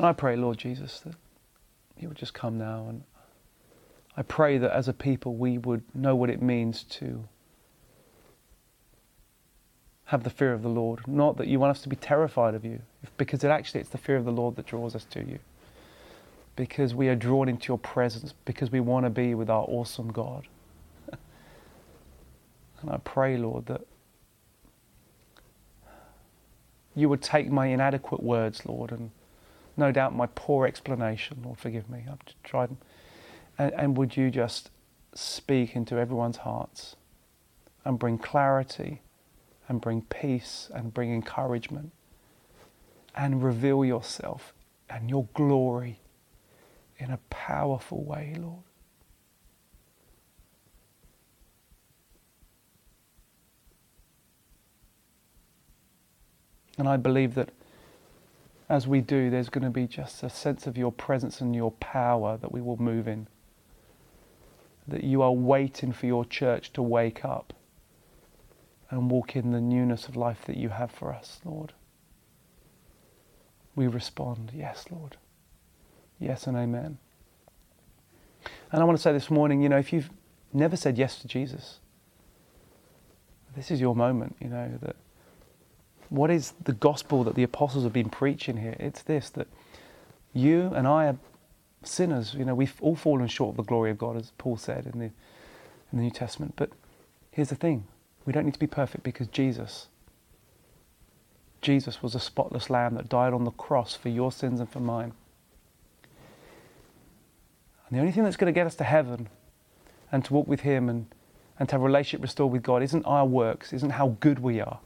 And 0.00 0.06
I 0.06 0.14
pray, 0.14 0.34
Lord 0.34 0.56
Jesus, 0.56 1.00
that 1.00 1.14
you 1.98 2.08
would 2.08 2.16
just 2.16 2.32
come 2.32 2.56
now. 2.56 2.86
And 2.88 3.02
I 4.16 4.22
pray 4.22 4.56
that 4.56 4.72
as 4.72 4.88
a 4.88 4.94
people 4.94 5.34
we 5.34 5.58
would 5.58 5.82
know 5.94 6.16
what 6.16 6.30
it 6.30 6.40
means 6.40 6.84
to 6.84 7.28
have 10.06 10.24
the 10.24 10.30
fear 10.30 10.54
of 10.54 10.62
the 10.62 10.70
Lord. 10.70 11.06
Not 11.06 11.36
that 11.36 11.48
you 11.48 11.60
want 11.60 11.72
us 11.72 11.82
to 11.82 11.90
be 11.90 11.96
terrified 11.96 12.54
of 12.54 12.64
you, 12.64 12.80
because 13.18 13.44
it 13.44 13.48
actually 13.48 13.82
it's 13.82 13.90
the 13.90 13.98
fear 13.98 14.16
of 14.16 14.24
the 14.24 14.32
Lord 14.32 14.56
that 14.56 14.64
draws 14.64 14.96
us 14.96 15.04
to 15.10 15.20
you. 15.20 15.38
Because 16.56 16.94
we 16.94 17.08
are 17.08 17.14
drawn 17.14 17.46
into 17.46 17.68
your 17.68 17.76
presence, 17.76 18.32
because 18.46 18.72
we 18.72 18.80
want 18.80 19.04
to 19.04 19.10
be 19.10 19.34
with 19.34 19.50
our 19.50 19.66
awesome 19.68 20.10
God. 20.10 20.48
and 21.12 22.88
I 22.88 22.96
pray, 23.04 23.36
Lord, 23.36 23.66
that 23.66 23.82
you 26.96 27.10
would 27.10 27.20
take 27.20 27.50
my 27.50 27.66
inadequate 27.66 28.22
words, 28.22 28.64
Lord, 28.64 28.92
and 28.92 29.10
no 29.80 29.90
doubt 29.90 30.14
my 30.14 30.28
poor 30.34 30.66
explanation, 30.66 31.38
Lord, 31.42 31.58
forgive 31.58 31.88
me. 31.90 32.04
I've 32.08 32.20
tried. 32.44 32.76
And, 33.58 33.72
and 33.72 33.96
would 33.96 34.16
you 34.16 34.30
just 34.30 34.70
speak 35.14 35.74
into 35.74 35.96
everyone's 35.96 36.36
hearts 36.36 36.96
and 37.84 37.98
bring 37.98 38.18
clarity 38.18 39.00
and 39.68 39.80
bring 39.80 40.02
peace 40.02 40.70
and 40.72 40.94
bring 40.94 41.12
encouragement 41.12 41.92
and 43.16 43.42
reveal 43.42 43.84
yourself 43.84 44.52
and 44.88 45.08
your 45.08 45.26
glory 45.34 45.98
in 46.98 47.10
a 47.10 47.18
powerful 47.30 48.04
way, 48.04 48.36
Lord. 48.38 48.62
And 56.76 56.88
I 56.88 56.96
believe 56.96 57.34
that 57.34 57.50
as 58.70 58.86
we 58.86 59.00
do, 59.00 59.30
there's 59.30 59.48
going 59.48 59.64
to 59.64 59.70
be 59.70 59.88
just 59.88 60.22
a 60.22 60.30
sense 60.30 60.64
of 60.68 60.78
your 60.78 60.92
presence 60.92 61.40
and 61.40 61.56
your 61.56 61.72
power 61.72 62.36
that 62.36 62.52
we 62.52 62.60
will 62.60 62.80
move 62.80 63.08
in. 63.08 63.26
That 64.86 65.02
you 65.02 65.22
are 65.22 65.32
waiting 65.32 65.92
for 65.92 66.06
your 66.06 66.24
church 66.24 66.72
to 66.74 66.82
wake 66.82 67.24
up 67.24 67.52
and 68.88 69.10
walk 69.10 69.34
in 69.34 69.50
the 69.50 69.60
newness 69.60 70.06
of 70.06 70.16
life 70.16 70.44
that 70.46 70.56
you 70.56 70.68
have 70.68 70.92
for 70.92 71.12
us, 71.12 71.40
Lord. 71.44 71.72
We 73.74 73.88
respond, 73.88 74.52
Yes, 74.54 74.84
Lord. 74.88 75.16
Yes 76.20 76.46
and 76.46 76.56
amen. 76.56 76.98
And 78.70 78.80
I 78.80 78.84
want 78.84 78.96
to 78.96 79.02
say 79.02 79.12
this 79.12 79.30
morning, 79.30 79.62
you 79.62 79.68
know, 79.68 79.78
if 79.78 79.92
you've 79.92 80.10
never 80.52 80.76
said 80.76 80.96
yes 80.96 81.18
to 81.18 81.26
Jesus, 81.26 81.80
this 83.56 83.72
is 83.72 83.80
your 83.80 83.96
moment, 83.96 84.36
you 84.40 84.48
know, 84.48 84.78
that 84.80 84.94
what 86.10 86.30
is 86.30 86.52
the 86.62 86.72
gospel 86.72 87.24
that 87.24 87.36
the 87.36 87.44
apostles 87.44 87.84
have 87.84 87.92
been 87.92 88.10
preaching 88.10 88.58
here? 88.58 88.76
It's 88.78 89.02
this 89.02 89.30
that 89.30 89.46
you 90.34 90.72
and 90.74 90.86
I 90.86 91.06
are 91.06 91.16
sinners. 91.82 92.34
You 92.34 92.44
know, 92.44 92.54
we've 92.54 92.74
all 92.80 92.96
fallen 92.96 93.28
short 93.28 93.52
of 93.52 93.56
the 93.56 93.62
glory 93.62 93.92
of 93.92 93.98
God, 93.98 94.16
as 94.16 94.32
Paul 94.36 94.56
said 94.56 94.86
in 94.86 94.98
the, 94.98 95.06
in 95.06 95.98
the 95.98 96.02
New 96.02 96.10
Testament. 96.10 96.54
But 96.56 96.70
here's 97.30 97.48
the 97.48 97.54
thing 97.54 97.86
we 98.26 98.32
don't 98.32 98.44
need 98.44 98.54
to 98.54 98.60
be 98.60 98.66
perfect 98.66 99.04
because 99.04 99.28
Jesus, 99.28 99.88
Jesus 101.62 102.02
was 102.02 102.14
a 102.14 102.20
spotless 102.20 102.68
lamb 102.68 102.96
that 102.96 103.08
died 103.08 103.32
on 103.32 103.44
the 103.44 103.50
cross 103.52 103.94
for 103.94 104.08
your 104.08 104.32
sins 104.32 104.60
and 104.60 104.68
for 104.68 104.80
mine. 104.80 105.12
And 107.88 107.96
the 107.96 108.00
only 108.00 108.12
thing 108.12 108.24
that's 108.24 108.36
going 108.36 108.52
to 108.52 108.58
get 108.58 108.66
us 108.66 108.74
to 108.76 108.84
heaven 108.84 109.28
and 110.12 110.24
to 110.24 110.32
walk 110.34 110.48
with 110.48 110.60
Him 110.60 110.88
and, 110.88 111.06
and 111.58 111.68
to 111.68 111.74
have 111.74 111.82
a 111.82 111.84
relationship 111.84 112.22
restored 112.22 112.52
with 112.52 112.62
God 112.64 112.82
isn't 112.82 113.04
our 113.04 113.26
works, 113.26 113.72
isn't 113.72 113.90
how 113.90 114.16
good 114.20 114.40
we 114.40 114.60
are. 114.60 114.80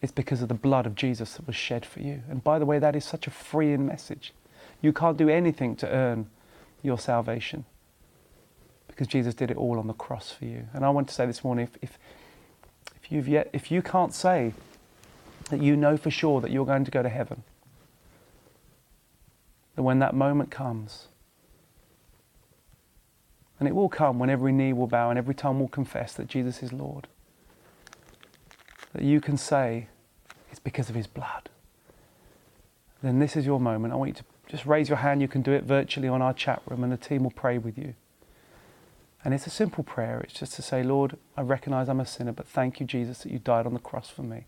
It's 0.00 0.12
because 0.12 0.42
of 0.42 0.48
the 0.48 0.54
blood 0.54 0.86
of 0.86 0.94
Jesus 0.94 1.34
that 1.34 1.46
was 1.46 1.56
shed 1.56 1.86
for 1.86 2.00
you. 2.00 2.22
And 2.28 2.44
by 2.44 2.58
the 2.58 2.66
way, 2.66 2.78
that 2.78 2.94
is 2.94 3.04
such 3.04 3.26
a 3.26 3.30
freeing 3.30 3.86
message. 3.86 4.32
You 4.82 4.92
can't 4.92 5.16
do 5.16 5.28
anything 5.28 5.76
to 5.76 5.88
earn 5.88 6.26
your 6.82 6.98
salvation 6.98 7.64
because 8.86 9.06
Jesus 9.06 9.34
did 9.34 9.50
it 9.50 9.56
all 9.56 9.78
on 9.78 9.86
the 9.86 9.94
cross 9.94 10.30
for 10.30 10.44
you. 10.44 10.68
And 10.74 10.84
I 10.84 10.90
want 10.90 11.08
to 11.08 11.14
say 11.14 11.26
this 11.26 11.42
morning 11.42 11.64
if, 11.72 11.82
if, 11.82 11.98
if, 13.02 13.10
you've 13.10 13.28
yet, 13.28 13.48
if 13.52 13.70
you 13.70 13.80
can't 13.80 14.12
say 14.12 14.52
that 15.50 15.62
you 15.62 15.76
know 15.76 15.96
for 15.96 16.10
sure 16.10 16.40
that 16.40 16.50
you're 16.50 16.66
going 16.66 16.84
to 16.84 16.90
go 16.90 17.02
to 17.02 17.08
heaven, 17.08 17.42
that 19.74 19.82
when 19.82 19.98
that 20.00 20.14
moment 20.14 20.50
comes, 20.50 21.08
And 23.58 23.68
it 23.68 23.74
will 23.74 23.88
come 23.88 24.18
when 24.18 24.30
every 24.30 24.52
knee 24.52 24.72
will 24.72 24.86
bow 24.86 25.10
and 25.10 25.18
every 25.18 25.34
tongue 25.34 25.58
will 25.58 25.68
confess 25.68 26.12
that 26.14 26.28
Jesus 26.28 26.62
is 26.62 26.72
Lord. 26.72 27.08
That 28.94 29.02
you 29.02 29.20
can 29.20 29.36
say 29.36 29.88
it's 30.50 30.60
because 30.60 30.88
of 30.88 30.94
his 30.94 31.06
blood. 31.06 31.50
Then 33.02 33.18
this 33.18 33.36
is 33.36 33.44
your 33.44 33.60
moment. 33.60 33.92
I 33.92 33.96
want 33.96 34.08
you 34.08 34.14
to 34.14 34.24
just 34.48 34.64
raise 34.64 34.88
your 34.88 34.98
hand. 34.98 35.20
You 35.20 35.28
can 35.28 35.42
do 35.42 35.52
it 35.52 35.64
virtually 35.64 36.08
on 36.08 36.22
our 36.22 36.32
chat 36.32 36.62
room 36.66 36.82
and 36.82 36.92
the 36.92 36.96
team 36.96 37.24
will 37.24 37.30
pray 37.30 37.58
with 37.58 37.76
you. 37.76 37.94
And 39.24 39.34
it's 39.34 39.46
a 39.46 39.50
simple 39.50 39.82
prayer. 39.82 40.20
It's 40.20 40.34
just 40.34 40.54
to 40.54 40.62
say, 40.62 40.82
Lord, 40.82 41.16
I 41.36 41.42
recognize 41.42 41.88
I'm 41.88 42.00
a 42.00 42.06
sinner, 42.06 42.32
but 42.32 42.46
thank 42.46 42.78
you, 42.78 42.86
Jesus, 42.86 43.18
that 43.18 43.32
you 43.32 43.38
died 43.38 43.66
on 43.66 43.74
the 43.74 43.80
cross 43.80 44.10
for 44.10 44.22
me. 44.22 44.46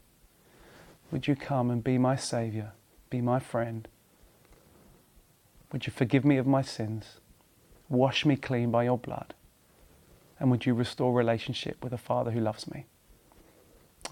Would 1.10 1.26
you 1.26 1.34
come 1.34 1.70
and 1.70 1.82
be 1.82 1.98
my 1.98 2.16
Savior, 2.16 2.72
be 3.10 3.20
my 3.20 3.38
friend? 3.38 3.88
Would 5.72 5.86
you 5.86 5.92
forgive 5.92 6.24
me 6.24 6.36
of 6.36 6.46
my 6.46 6.62
sins? 6.62 7.20
Wash 7.88 8.24
me 8.24 8.36
clean 8.36 8.70
by 8.70 8.84
your 8.84 8.98
blood. 8.98 9.34
And 10.38 10.50
would 10.50 10.66
you 10.66 10.74
restore 10.74 11.12
relationship 11.12 11.82
with 11.82 11.92
a 11.92 11.98
Father 11.98 12.30
who 12.30 12.40
loves 12.40 12.70
me? 12.70 12.86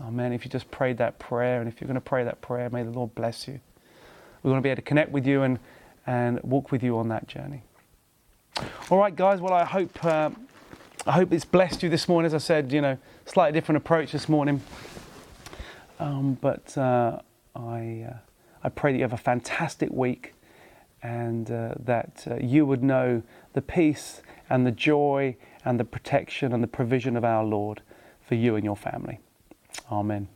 Amen. 0.00 0.32
If 0.32 0.44
you 0.44 0.50
just 0.50 0.70
prayed 0.70 0.98
that 0.98 1.18
prayer, 1.18 1.60
and 1.60 1.68
if 1.68 1.80
you're 1.80 1.86
going 1.86 1.94
to 1.94 2.00
pray 2.00 2.24
that 2.24 2.40
prayer, 2.40 2.68
may 2.70 2.82
the 2.82 2.90
Lord 2.90 3.14
bless 3.14 3.46
you. 3.46 3.60
We 4.42 4.50
want 4.50 4.60
to 4.60 4.62
be 4.62 4.70
able 4.70 4.82
to 4.82 4.82
connect 4.82 5.10
with 5.10 5.26
you 5.26 5.42
and, 5.42 5.58
and 6.06 6.40
walk 6.42 6.72
with 6.72 6.82
you 6.82 6.98
on 6.98 7.08
that 7.08 7.28
journey. 7.28 7.62
All 8.90 8.98
right, 8.98 9.14
guys. 9.14 9.40
Well, 9.40 9.52
I 9.52 9.64
hope 9.64 10.04
uh, 10.04 10.30
I 11.06 11.12
hope 11.12 11.32
it's 11.32 11.44
blessed 11.44 11.82
you 11.82 11.88
this 11.88 12.08
morning. 12.08 12.26
As 12.26 12.34
I 12.34 12.38
said, 12.38 12.72
you 12.72 12.80
know, 12.80 12.98
slightly 13.24 13.52
different 13.58 13.78
approach 13.78 14.12
this 14.12 14.28
morning, 14.28 14.62
um, 15.98 16.38
but 16.40 16.76
uh, 16.76 17.20
I 17.54 18.06
uh, 18.10 18.16
I 18.62 18.68
pray 18.68 18.92
that 18.92 18.98
you 18.98 19.04
have 19.04 19.12
a 19.12 19.16
fantastic 19.16 19.90
week 19.90 20.34
and 21.02 21.50
uh, 21.50 21.74
that 21.78 22.26
uh, 22.30 22.36
you 22.36 22.64
would 22.64 22.82
know 22.82 23.22
the 23.52 23.62
peace 23.62 24.22
and 24.48 24.66
the 24.66 24.72
joy 24.72 25.36
and 25.64 25.78
the 25.78 25.84
protection 25.84 26.52
and 26.52 26.62
the 26.62 26.68
provision 26.68 27.16
of 27.16 27.24
our 27.24 27.44
Lord 27.44 27.82
for 28.26 28.34
you 28.34 28.56
and 28.56 28.64
your 28.64 28.76
family. 28.76 29.20
Amen. 29.90 30.28